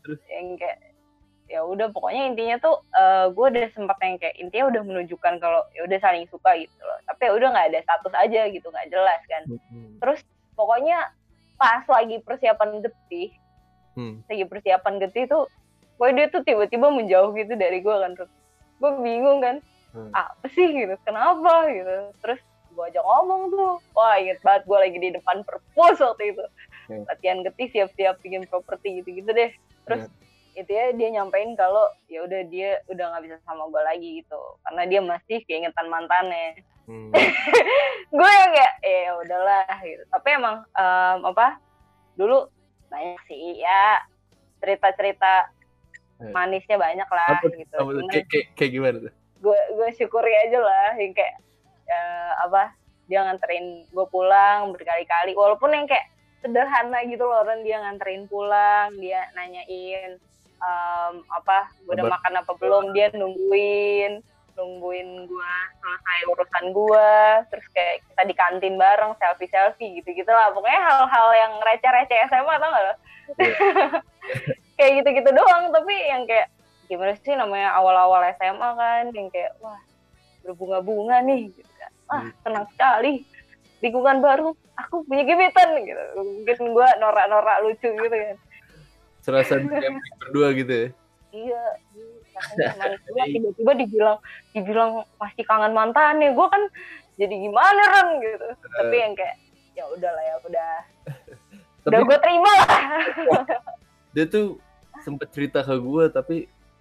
Terus. 0.03 0.19
yang 0.27 0.55
kayak 0.55 0.79
ya 1.51 1.61
udah 1.61 1.91
pokoknya 1.91 2.31
intinya 2.31 2.55
tuh 2.57 2.79
gue 3.35 3.45
udah 3.51 3.65
sempat 3.75 3.99
yang 3.99 4.15
kayak 4.15 4.39
intinya 4.39 4.71
udah 4.71 4.81
menunjukkan 4.87 5.33
kalau 5.37 5.61
ya 5.75 5.83
udah 5.83 5.99
saling 5.99 6.23
suka 6.31 6.55
gitu 6.55 6.79
loh 6.79 6.95
tapi 7.03 7.27
ya 7.27 7.31
udah 7.35 7.47
nggak 7.51 7.67
ada 7.75 7.79
status 7.83 8.13
aja 8.15 8.41
gitu 8.47 8.67
nggak 8.71 8.87
jelas 8.87 9.21
kan 9.27 9.43
Hmm. 9.67 9.99
terus 9.99 10.19
pokoknya 10.55 11.11
pas 11.59 11.83
lagi 11.85 12.23
persiapan 12.23 12.79
getih 12.79 13.35
Hmm. 13.91 14.23
lagi 14.25 14.47
persiapan 14.47 14.93
getih 14.97 15.27
tuh 15.27 15.43
pokoknya 15.99 16.15
dia 16.15 16.27
tuh 16.31 16.41
tiba-tiba 16.41 16.87
menjauh 16.87 17.35
gitu 17.35 17.53
dari 17.53 17.83
gue 17.83 17.91
kan 17.93 18.15
gue 18.15 18.91
bingung 19.03 19.43
kan 19.43 19.59
Hmm. 19.91 20.07
apa 20.15 20.47
sih 20.55 20.71
gitu 20.71 20.95
kenapa 21.03 21.67
gitu 21.67 22.15
terus 22.23 22.39
gue 22.71 22.83
aja 22.87 23.03
ngomong 23.03 23.51
tuh 23.51 23.71
wah 23.91 24.15
inget 24.15 24.39
banget 24.39 24.63
gue 24.63 24.77
lagi 24.79 24.97
di 24.97 25.09
depan 25.11 25.43
perpus 25.43 25.99
waktu 25.99 26.31
itu 26.31 26.45
Hmm. 26.87 27.03
latihan 27.11 27.43
getih 27.43 27.67
siap-siap 27.67 28.15
bikin 28.23 28.47
properti 28.47 29.03
gitu-gitu 29.03 29.27
deh 29.29 29.51
terus 29.83 30.07
itu 30.07 30.30
ya 30.55 30.63
dia 30.91 31.07
nyampein 31.09 31.55
kalau 31.55 31.85
ya 32.05 32.23
udah 32.23 32.41
dia 32.47 32.79
udah 32.87 33.05
nggak 33.11 33.23
bisa 33.27 33.37
sama 33.43 33.67
gue 33.67 33.81
lagi 33.81 34.09
gitu. 34.19 34.41
Karena 34.63 34.83
dia 34.85 34.99
masih 34.99 35.37
keingetan 35.45 35.87
mantannya. 35.87 36.59
Hmm. 36.85 37.11
gue 38.17 38.31
yang 38.31 38.51
kayak 38.51 38.73
ya 38.83 39.11
udahlah 39.17 39.65
gitu. 39.81 40.03
Tapi 40.09 40.27
emang 40.33 40.55
em, 40.71 41.17
apa 41.23 41.59
dulu 42.15 42.47
banyak 42.91 43.21
sih 43.25 43.59
ya 43.59 44.03
cerita-cerita 44.59 45.49
Eh. 46.21 46.29
manisnya 46.29 46.77
banyak 46.77 47.09
lah 47.09 47.41
Apa, 47.41 47.49
gitu. 47.49 47.73
Apa 47.73 47.89
Kayak, 48.13 48.25
kayak, 48.29 48.47
kayak 48.53 48.71
gimana 48.71 48.97
tuh? 49.01 49.13
gue 49.41 49.59
gue 49.73 49.89
syukuri 49.97 50.29
aja 50.37 50.61
lah 50.61 50.93
yang 51.01 51.17
kayak 51.17 51.33
eh, 51.89 52.31
apa 52.45 52.77
dia 53.09 53.25
nganterin 53.25 53.89
gue 53.89 54.05
pulang 54.05 54.69
berkali-kali. 54.69 55.33
Walaupun 55.33 55.73
yang 55.73 55.89
kayak 55.89 56.13
sederhana 56.45 57.01
gitu 57.09 57.25
loh 57.25 57.41
Ren 57.41 57.65
dia 57.65 57.81
nganterin 57.81 58.29
pulang 58.29 58.93
dia 59.01 59.33
nanyain 59.33 60.21
em, 60.61 61.13
apa 61.27 61.57
gue 61.83 61.93
udah 61.97 62.07
makan 62.07 62.33
apa 62.41 62.51
belum? 62.57 62.83
Dia 62.93 63.09
nungguin 63.13 64.21
nungguin 64.51 65.31
gue 65.31 65.53
selesai 65.79 66.19
urusan 66.27 66.65
gue 66.75 67.09
terus 67.49 67.65
kayak 67.71 68.03
kita 68.03 68.21
di 68.27 68.35
kantin 68.35 68.75
bareng 68.75 69.15
selfie 69.17 69.49
selfie 69.49 69.97
gitu 69.97 70.11
gitu 70.11 70.27
lah 70.27 70.51
pokoknya 70.51 70.81
hal-hal 70.85 71.27
yang 71.33 71.53
receh-receh 71.63 72.29
SMA 72.29 72.55
tau 72.59 72.69
gak 72.69 72.83
lo? 72.83 72.93
Iya. 73.39 73.57
kayak 74.77 74.91
gitu-gitu 75.01 75.29
doang 75.33 75.71
tapi 75.71 75.93
yang 75.93 76.27
kayak 76.27 76.51
gimana 76.91 77.15
sih 77.23 77.33
namanya 77.33 77.71
awal-awal 77.79 78.21
SMA 78.37 78.69
kan 78.75 79.03
yang 79.15 79.31
kayak 79.31 79.55
wah 79.63 79.79
berbunga-bunga 80.43 81.23
nih 81.25 81.49
gitu 81.53 81.71
kan. 81.79 81.91
Wah 82.11 82.21
Hmm. 82.27 82.33
senang 82.43 82.65
sekali 82.75 83.23
lingkungan 83.81 84.19
baru 84.19 84.53
aku 84.77 85.07
punya 85.07 85.23
gebetan 85.25 85.79
gitu. 85.79 86.03
Mungkin 86.19 86.75
gue 86.75 86.87
norak-norak 86.99 87.57
lucu 87.65 87.87
gitu 87.87 88.13
kan 88.13 88.37
Serasa 89.21 89.57
di 89.61 89.67
berdua 90.19 90.53
gitu 90.57 90.73
ya. 90.73 90.87
iya. 91.31 91.63
Tiba-tiba 93.37 93.71
dibilang 93.77 94.17
dibilang 94.51 94.89
masih 95.21 95.45
kangen 95.45 95.77
mantannya 95.77 96.33
gue 96.33 96.47
kan 96.49 96.63
jadi 97.21 97.35
gimana 97.37 97.81
Ren 97.85 98.09
gitu. 98.17 98.47
Tapi 98.57 98.95
yang 98.97 99.13
kayak 99.13 99.35
ya 99.77 99.83
udahlah 99.93 100.23
ya 100.25 100.35
udah. 100.41 100.73
Tapi 101.85 101.93
udah 101.97 102.01
gue 102.05 102.17
terima 102.21 102.51
lah. 102.65 102.73
Dia 104.13 104.25
tuh 104.29 104.57
sempet 105.01 105.29
cerita 105.33 105.65
ke 105.65 105.73
gue 105.77 106.03
tapi 106.13 106.35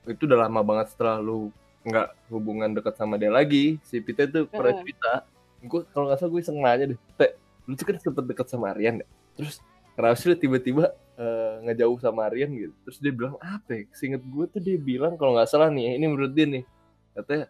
itu 0.09 0.22
udah 0.29 0.48
lama 0.48 0.61
banget 0.64 0.92
setelah 0.92 1.20
lu 1.20 1.48
nggak 1.85 2.12
hubungan 2.29 2.72
dekat 2.76 2.96
sama 2.96 3.16
dia 3.20 3.33
lagi. 3.33 3.81
Si 3.85 4.00
Pita 4.00 4.29
tuh 4.29 4.48
pernah 4.48 4.76
Mm-mm. 4.76 4.83
cerita 4.85 5.12
gue 5.61 5.81
kalau 5.92 6.09
nggak 6.09 6.18
salah 6.20 6.31
gue 6.33 6.40
iseng 6.40 6.59
nanya 6.61 6.85
deh 6.96 6.98
teh 7.20 7.31
lu 7.68 7.76
tuh 7.76 7.85
kan 7.85 7.96
sempet 8.00 8.24
deket 8.24 8.46
sama 8.48 8.72
Aryan 8.72 9.05
ya? 9.05 9.07
Terus 9.37 9.61
kenapa 9.92 10.16
sih 10.16 10.37
tiba-tiba 10.37 10.92
eh, 11.20 11.52
ngejauh 11.68 11.98
sama 12.00 12.33
Aryan 12.33 12.50
gitu. 12.56 12.74
Terus 12.88 12.98
dia 12.98 13.12
bilang 13.12 13.37
apa 13.44 13.70
ya 13.76 13.83
seinget 13.92 14.24
gue 14.24 14.44
tuh 14.48 14.61
dia 14.61 14.80
bilang 14.80 15.20
kalau 15.20 15.37
nggak 15.37 15.50
salah 15.50 15.68
nih 15.68 16.00
ini 16.00 16.06
menurut 16.09 16.33
dia 16.33 16.48
nih 16.48 16.64
katanya 17.12 17.46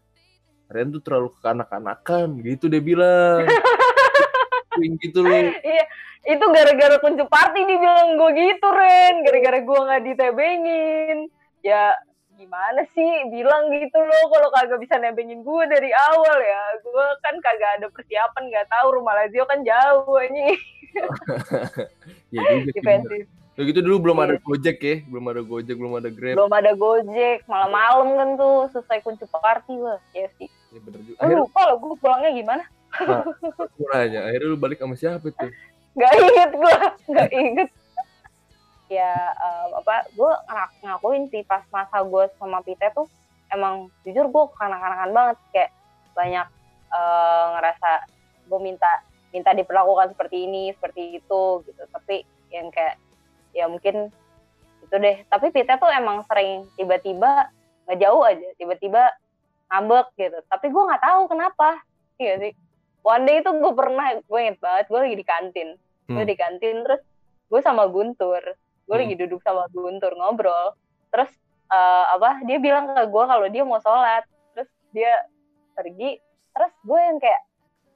Rian 0.70 0.94
tuh 0.94 1.02
terlalu 1.02 1.34
kekanak-kanakan 1.38 2.38
gitu 2.46 2.70
dia 2.70 2.82
bilang. 2.82 3.46
Gitu 4.80 5.20
loh. 5.20 5.34
Iya 5.60 5.84
itu 6.24 6.44
gara-gara 6.56 6.96
kunci 7.02 7.20
party 7.26 7.68
dia 7.68 7.76
bilang 7.76 8.16
gue 8.16 8.30
gitu 8.32 8.68
Ren. 8.70 9.20
Gara-gara 9.28 9.58
gue 9.60 9.78
nggak 9.82 10.02
ditebengin. 10.08 11.18
Ya 11.60 11.92
gimana 12.38 12.80
sih 12.96 13.28
bilang 13.28 13.68
gitu 13.76 14.00
loh 14.00 14.24
kalau 14.32 14.48
kagak 14.56 14.80
bisa 14.80 14.96
nebengin 14.96 15.44
gue 15.44 15.62
dari 15.68 15.90
awal 15.92 16.38
ya. 16.38 16.62
Gue 16.80 17.06
kan 17.20 17.34
kagak 17.44 17.82
ada 17.82 17.86
persiapan 17.92 18.42
nggak 18.48 18.72
tahu 18.72 18.88
rumah 19.02 19.20
Lazio 19.20 19.44
kan 19.44 19.60
jauh 19.60 20.16
ini 20.22 20.56
ya 22.34 22.40
defensif 22.72 23.28
Ya 23.60 23.68
gitu 23.68 23.84
dulu 23.84 24.08
belum 24.08 24.24
ada 24.24 24.40
iya. 24.40 24.40
Gojek 24.40 24.78
ya, 24.80 25.04
belum 25.04 25.24
ada 25.28 25.44
Gojek, 25.44 25.76
belum 25.76 25.92
ada 26.00 26.08
Grab. 26.08 26.32
Belum 26.32 26.48
ada 26.48 26.72
Gojek, 26.72 27.44
malam-malam 27.44 28.08
kan 28.16 28.28
tuh 28.40 28.56
selesai 28.72 29.04
kunci 29.04 29.28
party 29.28 29.76
lah, 29.76 30.00
ya 30.16 30.32
sih. 30.40 30.48
Ya 30.72 30.80
bener 30.80 31.00
juga. 31.04 31.20
Akhirnya, 31.20 31.44
lupa 31.44 31.60
lo 31.68 31.74
gue 31.76 31.96
pulangnya 32.00 32.30
gimana. 32.32 32.64
Nah, 33.04 33.20
gue 33.76 33.88
nanya, 33.92 34.20
akhirnya 34.32 34.48
lu 34.48 34.56
balik 34.56 34.80
sama 34.80 34.96
siapa 34.96 35.28
tuh? 35.28 35.52
Gak 36.00 36.12
inget 36.16 36.50
gue, 36.56 36.76
gak 37.12 37.30
inget. 37.36 37.70
ya 38.88 39.12
um, 39.44 39.84
apa, 39.84 40.08
gue 40.08 40.32
ngakuin 40.80 41.28
sih 41.28 41.44
pas 41.44 41.60
masa 41.68 42.00
gue 42.00 42.24
sama 42.40 42.64
Pite 42.64 42.88
tuh 42.96 43.06
emang 43.52 43.92
jujur 44.08 44.24
gue 44.24 44.44
kanak-kanakan 44.56 45.10
banget 45.12 45.36
kayak 45.52 45.70
banyak 46.16 46.46
uh, 46.90 47.44
ngerasa 47.58 47.90
gue 48.50 48.60
minta 48.62 48.90
minta 49.30 49.54
diperlakukan 49.54 50.14
seperti 50.14 50.46
ini 50.48 50.74
seperti 50.74 51.22
itu 51.22 51.42
gitu 51.70 51.82
tapi 51.94 52.26
yang 52.50 52.66
kayak 52.74 52.98
ya 53.54 53.66
mungkin 53.66 54.10
itu 54.84 54.96
deh. 54.96 55.16
Tapi 55.30 55.46
Pita 55.54 55.78
tuh 55.78 55.90
emang 55.90 56.26
sering 56.26 56.66
tiba-tiba 56.74 57.50
nggak 57.86 57.98
jauh 57.98 58.22
aja 58.26 58.48
tiba-tiba 58.58 59.10
ngambek 59.70 60.06
gitu. 60.18 60.38
Tapi 60.50 60.66
gue 60.70 60.82
nggak 60.82 61.02
tahu 61.02 61.22
kenapa. 61.30 61.78
Iya 62.18 62.34
sih. 62.42 62.52
One 63.00 63.24
day 63.24 63.40
itu 63.40 63.50
gue 63.54 63.72
pernah 63.72 64.06
gue 64.18 64.38
inget 64.42 64.58
banget 64.60 64.86
gue 64.90 65.00
lagi 65.00 65.16
di 65.16 65.26
kantin. 65.26 65.68
Hmm. 66.10 66.18
gue 66.18 66.26
di 66.26 66.34
kantin 66.34 66.82
terus 66.82 67.02
gue 67.46 67.60
sama 67.62 67.86
Guntur. 67.86 68.42
Gue 68.86 68.94
hmm. 68.98 69.02
lagi 69.06 69.14
duduk 69.14 69.40
sama 69.46 69.70
Guntur 69.70 70.12
ngobrol. 70.18 70.74
Terus 71.14 71.30
uh, 71.70 72.18
apa 72.18 72.42
dia 72.44 72.58
bilang 72.58 72.90
ke 72.90 73.02
gue 73.06 73.24
kalau 73.24 73.46
dia 73.46 73.62
mau 73.62 73.78
sholat. 73.78 74.26
Terus 74.58 74.70
dia 74.90 75.12
pergi. 75.78 76.18
Terus 76.50 76.72
gue 76.82 76.98
yang 76.98 77.18
kayak 77.22 77.42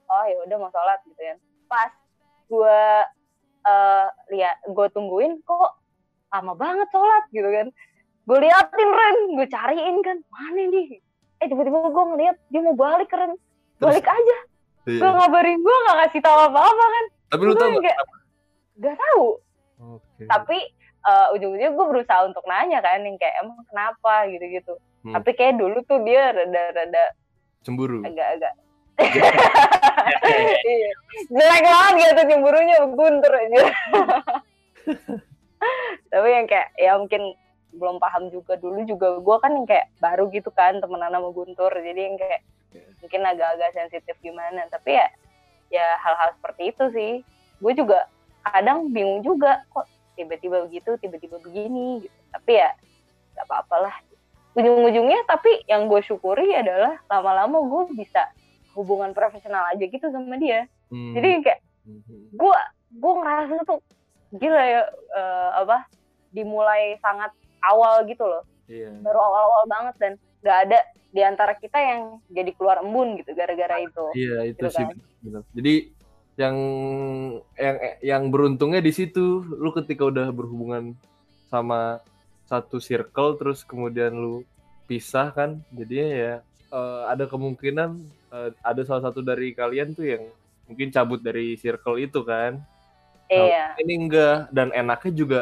oh 0.05 0.25
ya 0.31 0.37
udah 0.47 0.57
mau 0.63 0.71
sholat 0.71 1.03
gitu 1.11 1.23
ya. 1.23 1.35
Pas 1.67 1.93
gue 2.47 2.81
uh, 3.65 4.07
lihat 4.31 4.63
gue 4.69 4.87
tungguin 4.93 5.41
kok 5.43 5.81
lama 6.31 6.53
banget 6.55 6.89
sholat? 6.93 7.25
Gitu 7.33 7.49
kan. 7.49 7.67
Gue 8.25 8.39
liatin 8.41 8.91
Ren 8.93 9.17
gue 9.37 9.47
cariin 9.49 9.97
kan 10.01 10.17
mana 10.33 10.63
nih 10.73 11.01
eh 11.43 11.47
tiba-tiba 11.51 11.93
gue 11.93 12.05
ngeliat 12.15 12.37
dia 12.49 12.61
mau 12.63 12.77
balik 12.77 13.11
Ren. 13.13 13.37
Balik 13.83 14.05
Terus, 14.05 14.17
aja. 14.17 14.39
Iya. 14.85 15.01
gue 15.01 15.11
ngabarin 15.17 15.59
gue 15.65 15.77
gak 15.89 15.97
ngasih 15.97 16.21
tahu 16.21 16.39
apa-apa 16.53 16.85
kan. 16.85 17.05
Tapi 17.33 17.43
lu 17.45 17.53
tau 17.57 17.73
gak? 17.81 17.97
gak 18.81 18.97
tahu. 19.01 19.27
Okay. 19.75 20.25
tapi 20.31 20.59
uh, 21.05 21.35
ujung-ujungnya 21.37 21.77
gue 21.77 21.87
berusaha 21.93 22.25
untuk 22.25 22.47
nanya 22.47 22.81
kan 22.81 23.03
yang 23.05 23.19
kayak 23.21 23.43
emang 23.43 23.61
kenapa? 23.69 24.25
Gitu-gitu. 24.31 24.79
Hmm. 25.05 25.21
tapi 25.21 25.37
kayak 25.37 25.61
dulu 25.61 25.85
tuh 25.85 26.01
dia 26.01 26.33
rada-rada 26.33 27.05
cemburu? 27.61 28.01
agak-agak 28.01 28.57
iya. 30.65 30.91
Jelek 31.35 31.63
banget 31.67 31.95
gitu 31.99 32.23
cemburunya 32.31 32.77
guntur 32.95 33.33
aja. 33.35 33.63
Tapi 36.13 36.29
yang 36.31 36.47
kayak 36.47 36.69
ya 36.79 36.95
mungkin 36.95 37.35
belum 37.75 37.99
paham 37.99 38.31
juga. 38.31 38.55
Dulu 38.55 38.87
juga 38.87 39.19
gue 39.19 39.37
kan 39.43 39.51
yang 39.51 39.67
kayak 39.67 39.91
baru 39.99 40.31
gitu 40.31 40.55
kan 40.55 40.79
temenan 40.79 41.11
sama 41.11 41.35
Guntur. 41.35 41.75
Jadi 41.75 42.01
yang 42.01 42.15
kayak 42.15 42.41
mungkin 43.03 43.21
agak-agak 43.27 43.71
sensitif 43.75 44.15
gimana. 44.23 44.63
Tapi 44.71 44.95
ya 44.95 45.07
ya 45.75 45.87
hal-hal 45.99 46.39
seperti 46.39 46.71
itu 46.71 46.85
sih. 46.95 47.13
Gue 47.59 47.75
juga 47.75 48.07
kadang 48.47 48.95
bingung 48.95 49.27
juga 49.27 49.67
kok 49.75 49.91
tiba-tiba 50.15 50.63
begitu 50.71 50.95
tiba-tiba 51.03 51.43
begini 51.43 52.07
gitu. 52.07 52.19
Tapi 52.31 52.63
ya 52.63 52.71
nggak 53.35 53.47
apa-apa 53.51 53.91
lah. 53.91 53.97
Ujung-ujungnya 54.55 55.27
tapi 55.27 55.67
yang 55.67 55.91
gue 55.91 55.99
syukuri 56.07 56.55
adalah 56.55 57.03
lama-lama 57.11 57.59
gue 57.67 57.99
bisa 57.99 58.31
hubungan 58.79 59.11
profesional 59.11 59.67
aja 59.75 59.83
gitu 59.83 60.07
sama 60.15 60.39
dia 60.39 60.71
hmm. 60.95 61.15
jadi 61.19 61.29
kayak 61.43 61.61
gue 62.35 62.55
hmm. 62.55 63.03
gue 63.03 63.13
ngerasa 63.19 63.55
tuh 63.67 63.81
gila 64.39 64.63
ya 64.63 64.83
uh, 65.15 65.51
apa 65.67 65.87
dimulai 66.31 66.99
sangat 67.03 67.31
awal 67.67 68.03
gitu 68.07 68.23
loh 68.27 68.43
iya. 68.67 68.91
baru 69.03 69.19
awal-awal 69.19 69.65
banget 69.71 69.95
dan 69.99 70.13
nggak 70.43 70.59
ada 70.69 70.79
di 71.15 71.23
antara 71.23 71.55
kita 71.55 71.79
yang 71.79 72.19
jadi 72.27 72.51
keluar 72.59 72.83
embun 72.83 73.15
gitu 73.23 73.31
gara-gara 73.39 73.79
itu 73.79 74.05
iya 74.19 74.51
itu 74.51 74.59
gitu 74.59 74.75
sih 74.75 74.85
kan. 74.85 74.97
benar 75.23 75.43
jadi 75.55 75.75
yang 76.35 76.57
yang 77.55 77.77
yang 78.03 78.23
beruntungnya 78.35 78.83
di 78.83 78.91
situ 78.91 79.47
lu 79.47 79.71
ketika 79.71 80.11
udah 80.11 80.35
berhubungan 80.35 80.99
sama 81.47 82.03
satu 82.51 82.83
circle 82.83 83.39
terus 83.39 83.63
kemudian 83.63 84.11
lu 84.19 84.43
pisah 84.91 85.31
kan 85.31 85.63
jadinya 85.71 86.11
ya 86.11 86.35
uh, 86.75 87.07
ada 87.07 87.31
kemungkinan 87.31 88.03
uh, 88.35 88.51
ada 88.67 88.83
salah 88.83 89.07
satu 89.09 89.23
dari 89.23 89.55
kalian 89.55 89.95
tuh 89.95 90.11
yang 90.11 90.23
mungkin 90.69 90.89
cabut 90.93 91.21
dari 91.21 91.57
circle 91.61 92.01
itu 92.01 92.21
kan. 92.25 92.61
Iya. 93.29 93.77
Nah, 93.77 93.81
ini 93.81 93.93
enggak 94.05 94.53
dan 94.53 94.69
enaknya 94.73 95.13
juga 95.13 95.41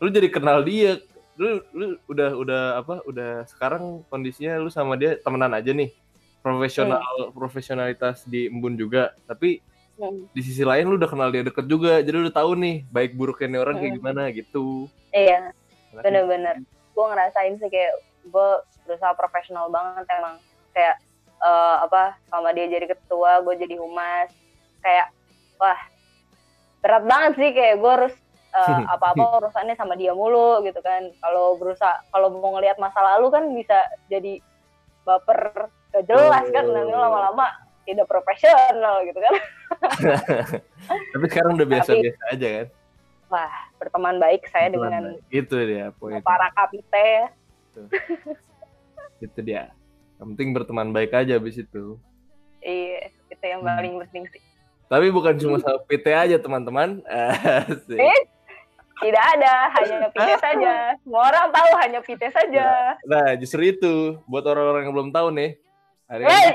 lu 0.00 0.08
jadi 0.12 0.28
kenal 0.28 0.60
dia. 0.64 1.00
Lu 1.36 1.60
lu 1.72 1.86
udah 2.08 2.30
udah 2.36 2.62
apa? 2.80 2.94
Udah 3.04 3.44
sekarang 3.48 4.04
kondisinya 4.08 4.56
lu 4.60 4.72
sama 4.72 4.96
dia 4.96 5.16
temenan 5.20 5.52
aja 5.52 5.72
nih. 5.72 5.92
Profesional 6.44 7.02
hmm. 7.02 7.32
profesionalitas 7.34 8.22
di 8.22 8.46
embun 8.46 8.78
juga, 8.78 9.10
tapi 9.26 9.58
hmm. 9.98 10.30
di 10.30 10.40
sisi 10.46 10.62
lain 10.62 10.86
lu 10.86 10.94
udah 10.94 11.10
kenal 11.10 11.28
dia 11.34 11.42
deket 11.42 11.66
juga. 11.66 11.98
Jadi 12.00 12.14
lu 12.14 12.24
udah 12.30 12.36
tahu 12.36 12.52
nih 12.54 12.76
baik 12.88 13.18
buruknya 13.18 13.56
nih 13.56 13.60
orang 13.60 13.74
hmm. 13.76 13.82
kayak 13.82 13.94
gimana 13.98 14.22
gitu. 14.30 14.66
Iya. 15.10 15.50
Bener-bener. 15.90 16.62
Gue 16.94 17.04
ngerasain 17.12 17.58
sih 17.60 17.68
kayak 17.68 17.94
gue 18.30 18.48
berusaha 18.86 19.12
profesional 19.18 19.68
banget 19.68 20.06
emang 20.18 20.38
kayak 20.70 20.96
uh, 21.42 21.82
apa 21.84 22.16
sama 22.30 22.54
dia 22.54 22.70
jadi 22.70 22.86
ketua 22.94 23.42
gue 23.42 23.54
jadi 23.58 23.76
humas 23.80 24.30
kayak 24.86 25.10
wah 25.58 25.80
berat 26.78 27.04
banget 27.10 27.32
sih 27.34 27.50
kayak 27.50 27.82
gue 27.82 27.92
harus 27.98 28.14
uh, 28.54 28.86
apa-apa 28.94 29.42
urusannya 29.42 29.74
sama 29.74 29.98
dia 29.98 30.14
mulu 30.14 30.62
gitu 30.62 30.78
kan 30.78 31.10
kalau 31.18 31.58
berusaha 31.58 32.06
kalau 32.14 32.30
mau 32.30 32.54
ngelihat 32.54 32.78
masa 32.78 33.02
lalu 33.02 33.34
kan 33.34 33.44
bisa 33.50 33.78
jadi 34.06 34.38
baper 35.02 35.66
gak 35.90 36.06
jelas 36.06 36.46
kan 36.54 36.64
nanti 36.70 36.94
oh. 36.94 37.02
lama-lama 37.02 37.46
tidak 37.82 38.06
profesional 38.06 39.02
gitu 39.02 39.18
kan 39.18 39.34
tapi 41.14 41.24
sekarang 41.26 41.58
udah 41.58 41.68
biasa-biasa 41.68 42.22
aja 42.30 42.48
kan 42.62 42.66
wah 43.26 43.54
berteman 43.82 44.22
baik 44.22 44.46
saya 44.54 44.70
dengan 44.70 45.18
itu 45.34 45.56
dia 45.66 45.90
poin 45.98 46.22
para 46.22 46.46
kapite 46.54 47.34
itu. 47.74 47.82
itu 49.26 49.40
dia 49.42 49.74
yang 50.16 50.32
penting 50.32 50.48
berteman 50.56 50.88
baik 50.96 51.12
aja 51.12 51.36
abis 51.36 51.60
itu. 51.60 52.00
Iya, 52.64 53.12
itu 53.28 53.44
yang 53.44 53.62
paling 53.62 53.92
hmm. 54.00 54.02
penting 54.08 54.24
sih. 54.32 54.42
Tapi 54.86 55.06
bukan 55.10 55.34
cuma 55.38 55.56
sama 55.58 55.82
PT 55.86 56.06
aja 56.14 56.36
teman-teman. 56.38 57.02
Eh, 57.96 58.20
tidak 58.96 59.24
ada, 59.36 59.68
hanya 59.76 60.08
PT 60.08 60.30
saja. 60.40 60.96
Semua 61.04 61.28
orang 61.28 61.52
tahu 61.52 61.70
hanya 61.84 62.00
PT 62.00 62.22
saja. 62.32 62.96
Nah, 63.04 63.28
nah, 63.28 63.28
justru 63.36 63.68
itu 63.68 64.16
buat 64.24 64.40
orang-orang 64.48 64.88
yang 64.88 64.94
belum 64.96 65.10
tahu 65.12 65.28
nih. 65.36 65.60
Hari 66.08 66.22
ini. 66.24 66.48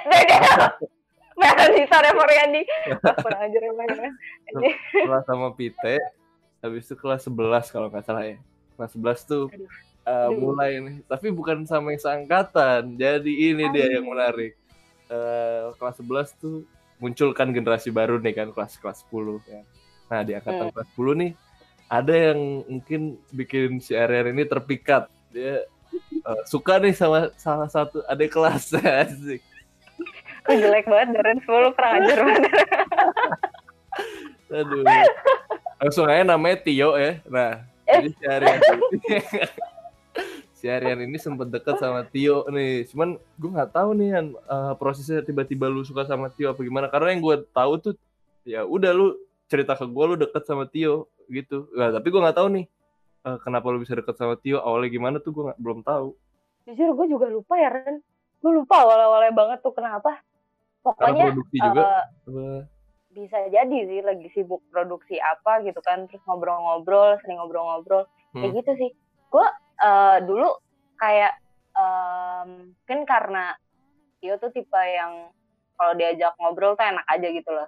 Merah 1.38 1.68
Nisa 1.70 1.98
Reforiandi. 2.02 2.62
Kurang 2.98 3.42
ajar 3.46 3.62
emang. 3.62 3.88
Setelah 4.90 5.22
sama 5.30 5.54
PT, 5.54 6.02
habis 6.66 6.90
itu 6.90 6.96
kelas 6.98 7.30
11 7.30 7.70
kalau 7.70 7.88
nggak 7.94 8.06
salah 8.10 8.26
ya. 8.26 8.42
Kelas 8.74 8.98
11 8.98 9.30
tuh 9.30 9.46
Aduh 9.54 9.70
uh, 10.06 10.30
mulai 10.34 10.82
nih 10.82 10.98
tapi 11.06 11.30
bukan 11.30 11.64
sama 11.66 11.94
yang 11.94 12.02
seangkatan 12.02 12.98
jadi 12.98 13.32
ini 13.32 13.66
oh. 13.68 13.72
dia 13.74 13.88
yang 14.00 14.06
menarik 14.08 14.54
uh, 15.10 15.74
kelas 15.78 16.02
11 16.02 16.42
tuh 16.42 16.66
munculkan 17.02 17.50
generasi 17.50 17.90
baru 17.90 18.22
nih 18.22 18.38
kan 18.38 18.48
kelas 18.54 18.78
kelas 18.78 19.02
10 19.10 19.42
ya. 19.50 19.62
Nah 20.14 20.22
di 20.22 20.38
angkatan 20.38 20.70
hmm. 20.70 20.74
kelas 20.78 20.90
10 20.94 21.22
nih 21.26 21.32
ada 21.92 22.14
yang 22.14 22.40
mungkin 22.70 23.02
bikin 23.34 23.82
si 23.82 23.98
Arian 23.98 24.32
ini 24.32 24.46
terpikat. 24.46 25.10
Dia 25.34 25.66
uh, 26.24 26.42
suka 26.46 26.78
nih 26.78 26.94
sama 26.94 27.34
salah 27.36 27.68
satu 27.68 28.06
adik 28.06 28.32
kelas 28.32 28.78
asik. 29.04 29.42
Kok 30.46 30.56
jelek 30.56 30.86
banget 30.86 31.18
dari 31.18 31.42
10 31.42 31.50
kurang 31.50 31.94
ajar 32.06 32.18
banget. 32.22 32.54
Aduh. 34.54 34.86
Langsung 35.82 36.06
aja 36.06 36.24
namanya 36.24 36.58
Tio 36.62 36.94
ya. 37.02 37.18
Nah 37.26 37.66
jadi 37.90 38.10
si 38.14 38.24
Arian 38.30 38.60
si 40.62 40.70
Aryan 40.70 41.02
ini 41.02 41.18
sempat 41.18 41.50
deket 41.50 41.82
sama 41.82 42.06
Tio 42.06 42.46
nih. 42.54 42.86
Cuman 42.86 43.18
gue 43.18 43.50
nggak 43.50 43.74
tahu 43.74 43.98
nih 43.98 44.10
kan 44.14 44.26
uh, 44.46 44.74
prosesnya 44.78 45.26
tiba-tiba 45.26 45.66
lu 45.66 45.82
suka 45.82 46.06
sama 46.06 46.30
Tio 46.30 46.54
apa 46.54 46.62
gimana. 46.62 46.86
Karena 46.86 47.18
yang 47.18 47.22
gue 47.26 47.36
tahu 47.50 47.74
tuh 47.82 47.94
ya 48.46 48.62
udah 48.62 48.94
lu 48.94 49.18
cerita 49.50 49.74
ke 49.74 49.90
gue 49.90 50.06
lu 50.06 50.16
deket 50.22 50.46
sama 50.46 50.70
Tio 50.70 51.10
gitu. 51.26 51.66
Nah, 51.74 51.90
tapi 51.90 52.14
gue 52.14 52.22
nggak 52.22 52.38
tahu 52.38 52.48
nih 52.54 52.66
uh, 53.26 53.42
kenapa 53.42 53.74
lu 53.74 53.82
bisa 53.82 53.98
deket 53.98 54.14
sama 54.14 54.38
Tio. 54.38 54.62
Awalnya 54.62 54.90
gimana 54.94 55.18
tuh 55.18 55.34
gue 55.34 55.44
belum 55.58 55.82
tahu. 55.82 56.14
Jujur 56.70 56.94
gue 56.94 57.08
juga 57.10 57.26
lupa 57.26 57.58
ya 57.58 57.74
Ren. 57.74 57.98
gue 58.42 58.50
lupa 58.50 58.74
awal-awalnya 58.82 59.38
banget 59.38 59.60
tuh 59.62 59.70
kenapa 59.70 60.18
pokoknya 60.82 61.30
produksi 61.30 61.58
juga 61.62 62.10
eh, 62.26 62.62
bisa 63.14 63.38
jadi 63.54 63.78
sih 63.86 64.02
lagi 64.02 64.28
sibuk 64.34 64.66
produksi 64.74 65.22
apa 65.22 65.62
gitu 65.62 65.78
kan 65.86 66.10
terus 66.10 66.26
ngobrol-ngobrol 66.26 67.22
sering 67.22 67.38
ngobrol-ngobrol 67.38 68.10
kayak 68.34 68.50
Hmm. 68.50 68.58
gitu 68.58 68.72
sih 68.82 68.90
gue 69.30 69.48
eh, 69.80 70.18
dulu 70.26 70.50
kayak 71.00 71.34
em, 71.76 72.76
mungkin 72.76 73.02
karena 73.08 73.56
Tio 74.22 74.38
tuh 74.38 74.54
tipe 74.54 74.78
yang 74.78 75.34
kalau 75.74 75.94
diajak 75.98 76.38
ngobrol 76.38 76.78
tuh 76.78 76.86
enak 76.86 77.06
aja 77.10 77.28
gitu 77.34 77.50
loh 77.50 77.68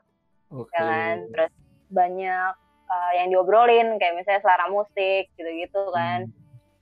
Oke. 0.53 0.69
ya 0.77 0.81
kan 0.85 1.15
terus 1.33 1.51
banyak 1.89 2.53
eh, 2.89 3.11
yang 3.17 3.27
diobrolin 3.33 3.97
kayak 3.97 4.13
misalnya 4.21 4.41
selera 4.45 4.69
musik 4.69 5.33
gitu-gitu 5.33 5.81
kan 5.89 6.29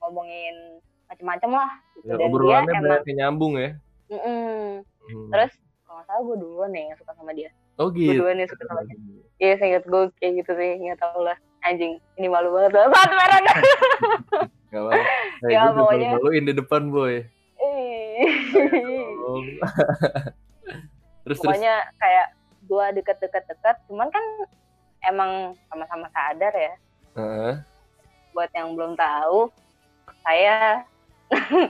ngomongin 0.02 0.82
macem-macem 1.08 1.50
lah 1.52 1.70
gitu. 1.96 2.08
Ya, 2.08 2.14
dan 2.16 2.18
dia 2.20 2.28
obrolannya 2.28 2.72
emang 2.72 2.84
banyak 2.88 3.08
yang 3.08 3.18
nyambung 3.24 3.54
ya. 3.56 3.70
mm-mm. 4.12 4.82
Hmm. 4.82 5.28
terus 5.32 5.52
kalau 5.84 5.94
nggak 6.00 6.06
salah 6.08 6.22
gue 6.24 6.36
duluan 6.40 6.70
nih 6.72 6.84
yang 6.92 6.98
suka 7.00 7.12
sama 7.16 7.32
dia 7.32 7.50
oh 7.80 7.88
gue 7.88 8.00
gitu. 8.00 8.12
duluan 8.20 8.36
yang 8.40 8.50
suka 8.50 8.64
sama 8.68 8.80
dia 8.84 8.96
iya 9.40 9.54
seingat 9.56 9.84
gue 9.88 10.02
kayak 10.20 10.32
gitu 10.44 10.52
sih 10.56 10.70
nggak 10.84 10.98
tau 11.00 11.20
lah 11.24 11.36
anjing 11.64 11.96
ini 12.20 12.26
malu 12.28 12.52
banget 12.52 12.76
saat 12.92 13.10
merah 13.12 13.40
Gak 14.72 14.80
apa. 14.80 14.90
Hey, 14.96 15.52
Ya, 15.52 15.68
gue 15.68 15.76
pokoknya- 15.76 16.12
maluin 16.16 16.42
di 16.42 16.54
depan 16.54 16.82
boy. 16.88 17.14
Terus 21.22 21.38
terus. 21.38 21.40
pokoknya 21.40 21.74
kayak 21.96 22.26
gue 22.64 22.84
deket-deket-deket 22.98 23.76
cuman 23.86 24.08
kan 24.08 24.24
emang 25.04 25.30
sama-sama 25.66 26.06
sadar 26.10 26.50
ya 26.50 26.74
Heeh. 27.14 27.52
buat 28.32 28.50
yang 28.50 28.74
belum 28.74 28.92
tahu 28.94 29.50
saya 30.22 30.82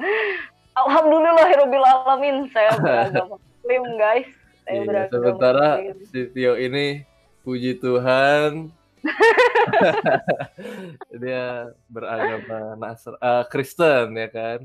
alhamdulillah 0.80 1.48
alamin 1.48 2.48
saya 2.48 2.70
beragama 2.78 3.36
muslim 3.36 3.82
guys 3.96 4.28
saya 4.64 4.78
Iya, 4.78 5.03
sementara 5.09 5.66
si 6.09 6.20
Tio 6.30 6.55
ini 6.57 7.03
puji 7.42 7.76
Tuhan 7.76 8.70
dia 11.22 11.74
beragama 11.90 12.78
Nasr 12.78 13.14
eh, 13.18 13.44
Kristen 13.50 14.14
ya 14.14 14.28
kan? 14.30 14.59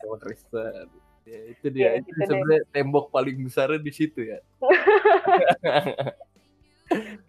Agama 0.00 0.16
Kristen. 0.20 0.86
Ya, 1.22 1.40
itu 1.48 1.66
dia. 1.70 1.96
Ya, 1.96 2.02
itu 2.02 2.10
gitu 2.10 2.18
deh. 2.18 2.26
sebenarnya 2.28 2.62
tembok 2.74 3.06
paling 3.14 3.36
besarnya 3.46 3.80
di 3.80 3.92
situ 3.94 4.20
ya. 4.26 4.38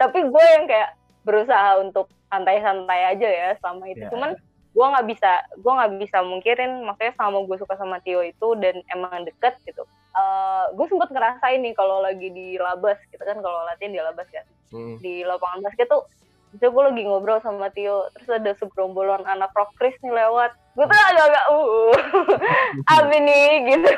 Tapi 0.02 0.20
gue 0.28 0.46
yang 0.60 0.66
kayak 0.68 1.00
berusaha 1.24 1.80
untuk 1.80 2.12
santai-santai 2.28 3.16
aja 3.16 3.30
ya 3.30 3.50
selama 3.62 3.86
itu. 3.88 4.04
Ya. 4.04 4.12
cuman 4.12 4.32
gue 4.74 4.82
nggak 4.84 5.06
bisa 5.06 5.32
gue 5.56 5.72
nggak 5.72 5.92
bisa 5.98 6.18
mungkirin 6.22 6.82
maksudnya 6.82 7.14
sama 7.14 7.38
gue 7.40 7.58
suka 7.58 7.74
sama 7.76 7.98
Tio 8.00 8.20
itu 8.20 8.48
dan 8.58 8.82
emang 8.90 9.22
deket 9.24 9.56
gitu 9.64 9.86
Eh 10.14 10.66
gue 10.72 10.86
sempat 10.86 11.10
ngerasain 11.10 11.58
nih 11.58 11.74
kalau 11.74 11.98
lagi 11.98 12.30
di 12.30 12.58
labas 12.58 13.02
gitu 13.08 13.18
kan 13.20 13.38
kalau 13.38 13.66
latihan 13.66 13.90
di 13.90 14.02
labas 14.02 14.30
kan 14.30 14.46
Hmm. 14.70 14.98
di 14.98 15.22
lapangan 15.22 15.62
basket 15.62 15.86
tuh 15.86 16.02
bisa 16.50 16.66
gue 16.66 16.84
lagi 16.84 17.02
ngobrol 17.04 17.38
sama 17.40 17.70
Tio 17.70 18.10
terus 18.12 18.30
ada 18.32 18.58
segerombolan 18.58 19.22
anak 19.24 19.54
rock 19.54 19.70
Chris 19.74 19.94
nih 20.02 20.10
lewat 20.10 20.50
gue 20.74 20.82
tuh 20.84 20.98
agak-agak 21.08 21.46
uh 21.48 21.94
apa 22.94 23.14
nih 23.16 23.46
gitu 23.68 23.94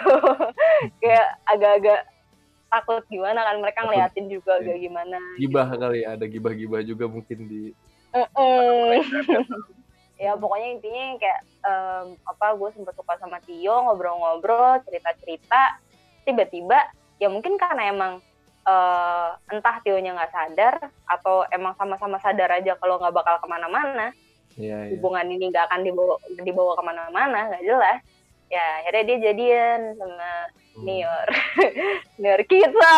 kayak 0.99 1.27
agak-agak 1.47 1.99
takut 2.67 3.03
gimana 3.07 3.39
kan 3.41 3.59
mereka 3.59 3.83
ngeliatin 3.83 4.27
juga 4.27 4.55
Iya. 4.55 4.67
agak 4.67 4.77
gimana 4.81 5.17
gibah 5.35 5.67
kali 5.69 5.99
ya 6.01 6.07
ada 6.11 6.25
gibah-gibah 6.25 6.81
juga 6.81 7.05
mungkin 7.07 7.39
di 7.45 7.63
Mm-mm. 8.11 8.99
ya 10.15 10.31
pokoknya 10.39 10.69
intinya 10.79 11.05
kayak 11.19 11.41
em, 11.65 12.05
apa 12.23 12.55
gue 12.55 12.69
sempet 12.71 12.95
suka 12.95 13.19
sama 13.19 13.37
Tio 13.43 13.75
ngobrol-ngobrol 13.83 14.79
cerita-cerita 14.87 15.79
tiba-tiba 16.23 16.79
ya 17.19 17.27
mungkin 17.27 17.59
karena 17.59 17.91
emang 17.91 18.13
eh, 18.63 19.29
entah 19.51 19.75
Tionya 19.83 20.15
nggak 20.15 20.31
sadar 20.31 20.75
atau 21.05 21.43
emang 21.51 21.75
sama-sama 21.75 22.17
sadar 22.23 22.49
aja 22.55 22.79
kalau 22.79 22.95
nggak 22.95 23.11
bakal 23.11 23.35
ke 23.43 23.47
mana-mana 23.51 24.15
ya, 24.55 24.87
ya. 24.87 24.95
hubungan 24.95 25.27
ini 25.27 25.51
nggak 25.51 25.67
akan 25.67 25.83
dibawa 25.83 26.15
dibawa 26.41 26.73
ke 26.79 26.83
mana-mana 26.83 27.39
nggak 27.51 27.65
jelas 27.67 27.99
ya 28.47 28.65
akhirnya 28.83 29.03
dia 29.03 29.17
jadian 29.31 29.79
sama 29.99 30.31
Hmm. 30.75 30.83
senior 30.83 31.27
senior 32.19 32.41
kita. 32.51 32.95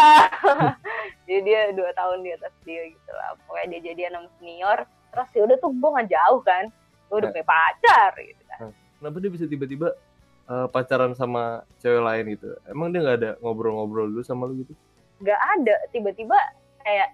Jadi 1.30 1.39
dia 1.45 1.70
dua 1.78 1.93
tahun 1.93 2.26
di 2.26 2.34
atas 2.34 2.49
dia 2.65 2.89
gitu 2.89 3.11
lah. 3.13 3.38
Pokoknya 3.45 3.78
dia 3.78 3.93
jadian 3.93 4.18
sama 4.18 4.30
senior 4.41 4.80
terus 5.13 5.30
ya 5.34 5.41
udah 5.45 5.57
tuh 5.61 5.72
gue 5.74 5.89
nggak 5.97 6.09
jauh 6.13 6.41
kan 6.45 6.65
gue 7.07 7.17
udah 7.17 7.31
punya 7.31 7.47
pacar 7.47 8.11
gitu 8.19 8.43
kan. 8.45 8.59
Kenapa 8.99 9.17
dia 9.17 9.31
bisa 9.31 9.45
tiba-tiba 9.45 9.87
eh, 10.47 10.67
pacaran 10.67 11.13
sama 11.13 11.43
cewek 11.77 12.01
lain 12.01 12.25
gitu? 12.35 12.47
Emang 12.65 12.91
dia 12.91 12.99
nggak 12.99 13.17
ada 13.17 13.31
ngobrol-ngobrol 13.39 14.07
dulu 14.07 14.21
sama 14.21 14.45
lu 14.45 14.61
gitu? 14.61 14.73
Nggak 15.19 15.39
ada. 15.39 15.75
Tiba-tiba 15.89 16.37
kayak 16.81 17.09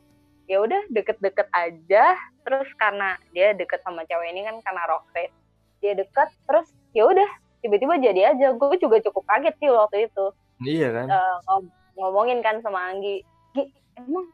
ya 0.46 0.58
udah 0.60 0.82
deket-deket 0.90 1.48
aja. 1.50 2.06
Terus 2.44 2.68
karena 2.76 3.16
dia 3.32 3.54
deket 3.54 3.80
sama 3.82 4.04
cewek 4.04 4.32
ini 4.32 4.44
kan 4.44 4.60
karena 4.60 4.84
rocket 4.86 5.32
dia 5.80 5.94
deket 5.94 6.32
terus 6.48 6.68
ya 6.92 7.04
udah 7.06 7.30
tiba-tiba 7.60 7.96
jadi 7.98 8.22
aja. 8.36 8.52
Gue 8.56 8.76
juga 8.78 8.98
cukup 9.00 9.24
kaget 9.26 9.56
sih 9.58 9.70
waktu 9.70 10.08
itu. 10.08 10.26
Iya 10.64 10.90
kan? 10.92 11.08
Eh, 11.10 11.36
ngom- 11.46 11.74
ngomongin 11.94 12.40
kan 12.42 12.58
sama 12.60 12.90
Anggi, 12.90 13.22
Gi, 13.54 13.64
emang 14.00 14.26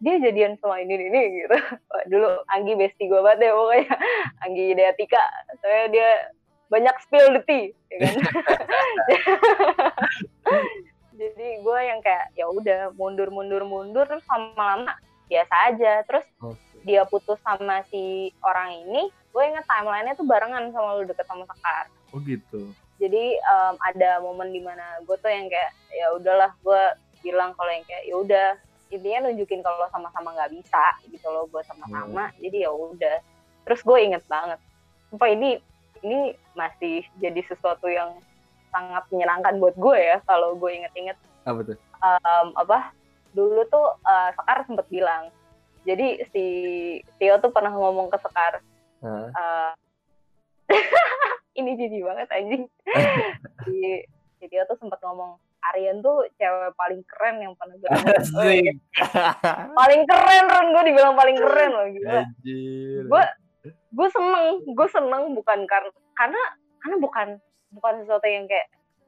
dia 0.00 0.16
jadian 0.16 0.56
sama 0.58 0.80
ini 0.80 0.96
ini 0.96 1.44
gitu. 1.44 1.56
Dulu 2.12 2.28
Anggi 2.48 2.72
bestie 2.74 3.06
gue 3.06 3.20
banget 3.20 3.48
ya 3.48 3.52
pokoknya. 3.52 3.94
Anggi 4.44 4.66
Deatika, 4.72 5.24
soalnya 5.60 5.86
dia 5.92 6.10
banyak 6.72 6.96
spill 7.04 7.28
the 7.36 7.42
tea, 7.44 7.76
ya 7.92 7.96
kan. 8.08 8.16
Jadi 11.20 11.46
gue 11.60 11.78
yang 11.84 12.00
kayak 12.00 12.32
ya 12.32 12.48
udah 12.48 12.96
mundur 12.96 13.28
mundur 13.28 13.60
mundur 13.68 14.08
terus 14.08 14.24
lama-lama 14.24 14.96
biasa 15.28 15.54
aja. 15.68 16.00
Terus 16.08 16.24
Oke. 16.40 16.56
dia 16.88 17.04
putus 17.04 17.36
sama 17.44 17.84
si 17.92 18.32
orang 18.40 18.88
ini, 18.88 19.12
gue 19.30 19.42
inget 19.46 19.64
timelinenya 19.66 20.18
tuh 20.18 20.26
barengan 20.26 20.74
sama 20.74 20.98
lu 20.98 21.06
deket 21.06 21.26
sama 21.26 21.46
Sekar 21.46 21.86
oh 22.10 22.20
gitu 22.26 22.74
jadi 23.00 23.38
em, 23.38 23.74
ada 23.80 24.20
momen 24.20 24.52
di 24.52 24.60
mana 24.60 25.00
gue 25.06 25.16
tuh 25.22 25.30
yang 25.30 25.46
kayak 25.46 25.72
ya 25.94 26.06
udahlah 26.18 26.50
gue 26.60 26.82
bilang 27.22 27.54
kalau 27.54 27.70
yang 27.70 27.86
kayak 27.86 28.04
ya 28.04 28.14
udah 28.18 28.48
intinya 28.90 29.30
nunjukin 29.30 29.62
kalau 29.62 29.86
sama-sama 29.94 30.34
nggak 30.34 30.52
bisa 30.54 30.84
gitu 31.08 31.26
loh 31.30 31.46
gue 31.48 31.62
sama-sama. 31.66 32.34
Jadi 32.42 32.66
ya 32.66 32.70
udah. 32.70 33.18
Terus 33.66 33.80
gue 33.86 33.98
inget 34.02 34.24
banget 34.26 34.58
sumpah 35.10 35.28
ini 35.30 35.58
ini 36.06 36.32
masih 36.54 37.02
jadi 37.18 37.42
sesuatu 37.44 37.90
yang 37.90 38.14
sangat 38.70 39.02
menyenangkan 39.10 39.58
buat 39.58 39.74
gue 39.74 39.98
ya 39.98 40.16
kalau 40.24 40.54
gue 40.54 40.70
inget-inget. 40.70 41.18
Apa 41.42 41.60
tuh? 41.66 41.76
Em, 42.00 42.48
apa? 42.54 42.94
Dulu 43.34 43.62
tuh 43.66 43.86
eh, 44.06 44.30
Sekar 44.38 44.62
sempet 44.66 44.86
bilang 44.90 45.30
jadi 45.84 46.20
si 46.28 46.44
Tio 47.16 47.40
tuh 47.40 47.50
pernah 47.50 47.72
ngomong 47.72 48.12
ke 48.12 48.18
Sekar 48.20 48.60
Hah? 49.00 49.28
eh, 49.32 49.72
ini 51.58 51.74
jijik 51.76 52.06
banget 52.06 52.30
anjing. 52.30 52.64
Si, 53.60 53.76
si 54.40 54.44
Tio 54.48 54.64
tuh 54.64 54.78
sempat 54.80 55.02
ngomong 55.04 55.36
Aryan 55.62 56.00
tuh 56.00 56.24
cewek 56.34 56.72
paling 56.74 57.00
keren 57.04 57.36
yang 57.38 57.52
pernah 57.54 57.74
gue 57.74 57.88
temuin." 57.88 58.16
Oh, 58.32 58.48
iya. 58.48 58.72
Asik. 58.72 58.74
paling 59.78 60.02
keren 60.04 60.44
Ron 60.46 60.66
gue 60.70 60.82
dibilang 60.86 61.14
paling 61.14 61.36
keren 61.36 61.70
loh 61.70 61.86
gila 61.86 62.18
Anjir. 62.22 63.02
gue 63.06 63.22
gue 63.90 64.08
seneng 64.08 64.44
gue 64.66 64.88
seneng 64.88 65.22
bukan 65.32 65.58
karena 65.64 65.90
karena 66.14 66.42
karena 66.78 66.96
bukan 66.96 67.28
bukan 67.70 67.94
sesuatu 68.00 68.24
yang 68.24 68.44
kayak 68.44 68.66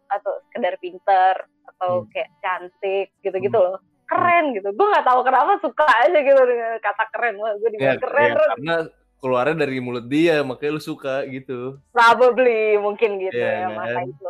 atau 0.08 0.32
sekedar 0.46 0.76
pinter 0.76 1.34
atau 1.66 2.04
Hmm. 2.04 2.08
kayak 2.10 2.30
cantik 2.38 3.08
gitu-gitu 3.20 3.54
loh 3.54 3.80
keren 4.04 4.52
gitu 4.52 4.68
gue 4.68 4.86
nggak 4.86 5.02
tahu 5.02 5.24
kenapa 5.24 5.56
suka 5.58 5.86
aja 6.04 6.14
gitu 6.14 6.36
dengan 6.42 6.76
kata 6.78 7.04
keren 7.10 7.34
wah 7.40 7.52
gue 7.54 7.64
ya, 7.64 7.70
dibilang 7.70 8.02
keren 8.02 8.28
ya, 8.28 8.44
karena 8.52 8.76
keluarnya 9.18 9.56
dari 9.56 9.78
mulut 9.78 10.04
dia 10.04 10.42
makanya 10.42 10.76
lu 10.76 10.82
suka 10.82 11.24
gitu 11.26 11.80
probably 11.90 12.76
mungkin 12.76 13.16
gitu 13.18 13.34
Iya, 13.34 13.64
ya 13.64 13.68
masa 13.70 13.94
kan? 13.96 14.04
itu 14.04 14.28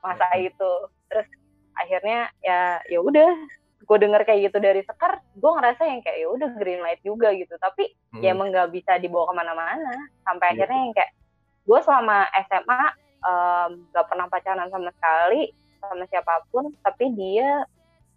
masa 0.00 0.26
itu 0.34 0.70
terus 1.06 1.28
akhirnya 1.80 2.28
ya 2.40 2.60
ya 2.86 2.98
udah 3.00 3.30
gue 3.80 3.98
denger 3.98 4.22
kayak 4.22 4.40
gitu 4.52 4.58
dari 4.62 4.86
Sekar 4.86 5.18
gue 5.34 5.50
ngerasa 5.50 5.82
yang 5.82 5.98
kayak 6.04 6.18
ya 6.22 6.28
udah 6.30 6.50
green 6.60 6.78
light 6.84 7.00
juga 7.02 7.32
gitu. 7.34 7.56
Tapi 7.58 7.90
Hmm. 8.14 8.22
ya 8.22 8.34
emang 8.34 8.50
nggak 8.54 8.70
bisa 8.70 8.98
dibawa 8.98 9.30
ke 9.30 9.34
mana-mana. 9.34 9.94
Sampai 10.22 10.54
Iya. 10.54 10.62
akhirnya 10.62 10.78
yang 10.84 10.94
kayak 10.94 11.12
gue 11.66 11.78
selama 11.82 12.16
SMA 12.46 12.82
em, 13.20 13.70
nggak 13.92 14.06
pernah 14.08 14.26
pacaran 14.26 14.68
sama 14.72 14.88
sekali 14.96 15.52
sama 15.80 16.04
siapa 16.08 16.44
pun 16.48 16.72
tapi 16.80 17.08
dia 17.16 17.64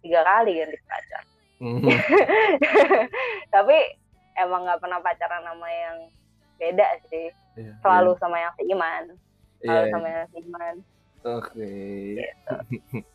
tiga 0.00 0.20
kali 0.22 0.52
ganti 0.56 0.78
pacar. 0.84 1.22
Hmm. 1.60 1.80
tapi 3.54 3.76
emang 4.36 4.66
nggak 4.68 4.80
pernah 4.82 5.00
pacaran 5.00 5.42
sama 5.44 5.68
yang 5.70 5.96
beda 6.60 6.88
sih. 7.08 7.28
Iya, 7.54 7.72
selalu 7.82 8.18
sama 8.18 8.36
yang 8.38 8.52
seiman. 8.58 9.04
Selalu 9.62 9.84
iya. 9.86 9.92
sama 9.94 10.06
yang 10.10 10.28
seiman. 10.30 10.74
Oke 11.24 11.72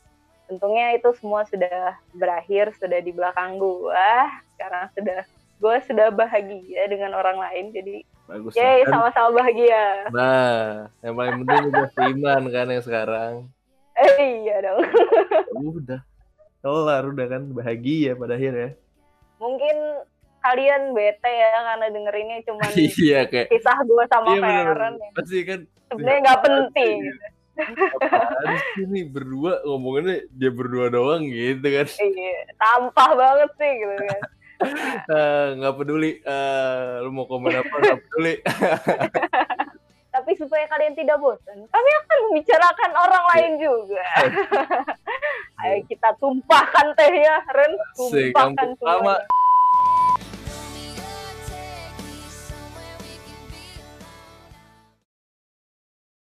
untungnya 0.50 0.94
itu 0.94 1.10
semua 1.16 1.46
sudah 1.46 1.94
berakhir 2.12 2.74
sudah 2.76 3.00
di 3.00 3.10
belakang 3.10 3.56
gua 3.56 4.28
sekarang 4.54 4.90
sudah 4.92 5.20
gua 5.58 5.76
sudah 5.82 6.08
bahagia 6.10 6.82
dengan 6.88 7.14
orang 7.14 7.38
lain 7.38 7.70
jadi 7.70 7.96
bagus 8.26 8.54
yay 8.54 8.82
lah. 8.84 8.90
sama-sama 9.10 9.30
bahagia 9.38 10.10
nah 10.10 10.60
yang 11.00 11.14
paling 11.14 11.36
penting 11.40 11.62
juga 11.70 11.86
seiman 11.94 12.44
kan 12.50 12.68
yang 12.68 12.84
sekarang 12.84 13.34
Eh, 14.00 14.48
iya 14.48 14.64
dong. 14.64 14.80
udah 15.76 16.00
kelar 16.60 17.04
udah 17.04 17.26
kan 17.28 17.42
bahagia 17.52 18.16
pada 18.16 18.36
akhirnya 18.36 18.80
Mungkin 19.40 19.76
kalian 20.40 20.96
bete 20.96 21.28
ya 21.28 21.52
karena 21.68 21.88
dengerinnya 21.92 22.40
cuma 22.48 22.64
iya 23.04 23.28
kayak 23.28 23.52
kisah 23.52 23.76
gue 23.84 24.04
sama 24.08 24.32
iya 24.34 24.72
Karen 24.72 24.96
yang 24.96 25.14
pasti 25.14 25.38
kan 25.44 25.60
sebenarnya 25.92 26.20
nggak 26.24 26.42
penting. 26.42 26.96
gitu. 27.04 27.26
Apaan 27.60 28.56
sih 28.74 28.86
nih 28.88 29.06
berdua 29.06 29.60
ngomongannya 29.64 30.28
dia 30.32 30.52
berdua 30.52 30.88
doang 30.90 31.28
gitu 31.28 31.64
kan 31.64 31.88
Iya, 31.88 32.38
sampah 32.56 33.10
banget 33.14 33.50
sih 33.56 33.72
gitu 33.78 33.96
kan. 34.08 34.22
Eh, 35.08 35.48
nggak 35.56 35.72
peduli 35.80 36.20
Eh, 36.20 37.00
lu 37.00 37.16
mau 37.16 37.24
komen 37.24 37.48
apa 37.48 37.76
nggak 37.80 38.00
peduli 38.04 38.34
Tapi 40.10 40.36
supaya 40.36 40.66
kalian 40.68 40.98
tidak 40.98 41.16
bosan, 41.22 41.64
kami 41.70 41.90
akan 41.96 42.18
membicarakan 42.28 42.92
orang 42.92 43.26
lain 43.30 43.52
juga. 43.62 44.04
Ayo 45.64 45.86
kita 45.86 46.10
tumpahkan 46.18 46.98
teh 46.98 47.14
ya, 47.14 47.38
Ren. 47.54 47.72
Tumpahkan 47.94 48.74
pertama 48.76 49.16
semuanya. 49.22 49.39